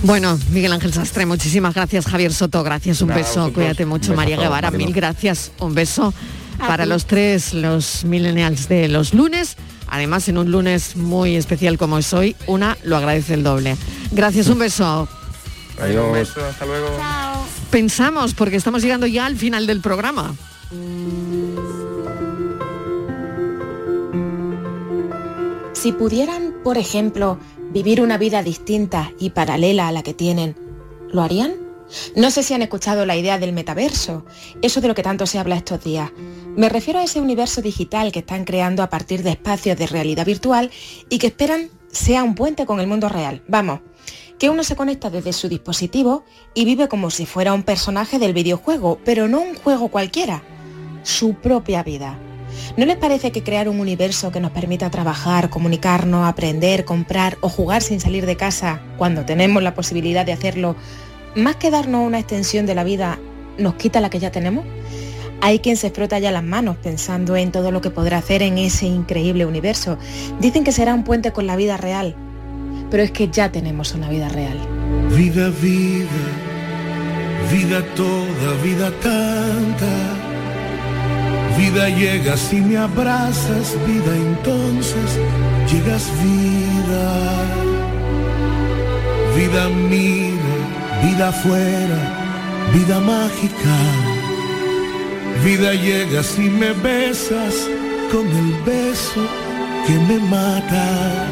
[0.03, 2.07] Bueno, Miguel Ángel Sastre, muchísimas gracias.
[2.07, 3.51] Javier Soto, gracias, un beso.
[3.53, 5.51] Cuídate mucho, María Guevara, mil gracias.
[5.59, 6.13] Un beso
[6.59, 9.55] para los tres, los millennials de los lunes.
[9.87, 13.75] Además, en un lunes muy especial como es hoy, una lo agradece el doble.
[14.11, 15.07] Gracias, un beso.
[15.81, 16.05] Adiós.
[16.05, 16.87] Un beso, hasta luego.
[17.71, 20.35] Pensamos, porque estamos llegando ya al final del programa.
[25.73, 27.39] Si pudieran, por ejemplo,
[27.71, 30.55] vivir una vida distinta y paralela a la que tienen,
[31.09, 31.68] ¿lo harían?
[32.15, 34.25] No sé si han escuchado la idea del metaverso,
[34.61, 36.11] eso de lo que tanto se habla estos días.
[36.55, 40.25] Me refiero a ese universo digital que están creando a partir de espacios de realidad
[40.25, 40.71] virtual
[41.09, 43.41] y que esperan sea un puente con el mundo real.
[43.47, 43.81] Vamos,
[44.37, 46.23] que uno se conecta desde su dispositivo
[46.53, 50.43] y vive como si fuera un personaje del videojuego, pero no un juego cualquiera,
[51.03, 52.17] su propia vida.
[52.77, 57.49] ¿No les parece que crear un universo que nos permita trabajar, comunicarnos, aprender, comprar o
[57.49, 60.75] jugar sin salir de casa cuando tenemos la posibilidad de hacerlo,
[61.35, 63.19] más que darnos una extensión de la vida,
[63.57, 64.65] nos quita la que ya tenemos?
[65.41, 68.57] Hay quien se frota ya las manos pensando en todo lo que podrá hacer en
[68.57, 69.97] ese increíble universo.
[70.39, 72.15] Dicen que será un puente con la vida real,
[72.91, 74.57] pero es que ya tenemos una vida real.
[75.15, 76.07] Vida, vida,
[77.51, 80.29] vida toda, vida tanta.
[81.57, 85.19] Vida llegas y me abrazas, vida entonces
[85.71, 87.45] llegas vida.
[89.35, 90.28] Vida mira,
[91.03, 91.99] vida afuera,
[92.73, 93.77] vida mágica.
[95.43, 97.55] Vida llegas y me besas
[98.11, 99.21] con el beso
[99.87, 101.27] que me mata.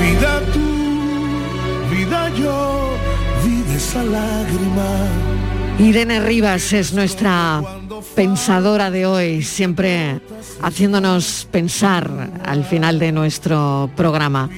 [0.00, 2.90] Vida tú, vida yo,
[3.44, 5.06] vida esa lágrima.
[5.78, 7.62] Irene Rivas es nuestra
[8.14, 10.20] pensadora de hoy, siempre
[10.60, 12.10] haciéndonos pensar
[12.44, 14.50] al final de nuestro programa.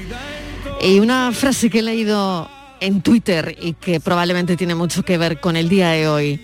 [0.82, 2.48] Y una frase que he leído
[2.84, 6.40] en Twitter y que probablemente tiene mucho que ver con el día de hoy.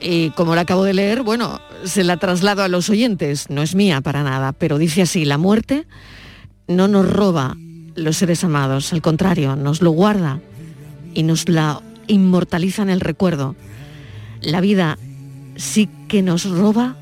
[0.00, 3.74] Y como la acabo de leer, bueno, se la traslado a los oyentes, no es
[3.74, 5.86] mía para nada, pero dice así, la muerte
[6.66, 7.56] no nos roba
[7.94, 10.40] los seres amados, al contrario, nos lo guarda
[11.14, 13.54] y nos la inmortaliza en el recuerdo.
[14.40, 14.98] La vida
[15.56, 16.96] sí que nos roba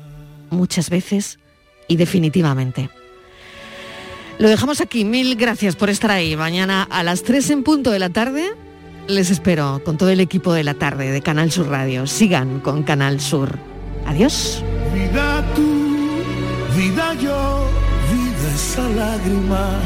[0.51, 1.39] muchas veces
[1.87, 2.89] y definitivamente.
[4.41, 6.35] Lo dejamos aquí, mil gracias por estar ahí.
[6.35, 8.49] Mañana a las 3 en punto de la tarde
[9.07, 12.07] les espero con todo el equipo de la tarde de Canal Sur Radio.
[12.07, 13.59] Sigan con Canal Sur.
[14.07, 14.63] Adiós.
[14.95, 16.23] Vida tú,
[16.75, 17.69] vida yo,
[18.11, 19.79] vida esa lágrima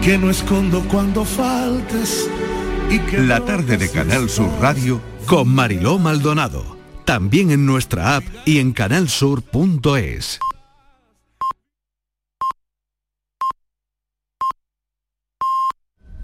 [0.00, 2.30] que no escondo cuando faltes
[2.88, 6.76] y que La tarde de Canal Sur Radio con Mariló Maldonado.
[7.04, 10.38] También en nuestra app y en canalsur.es.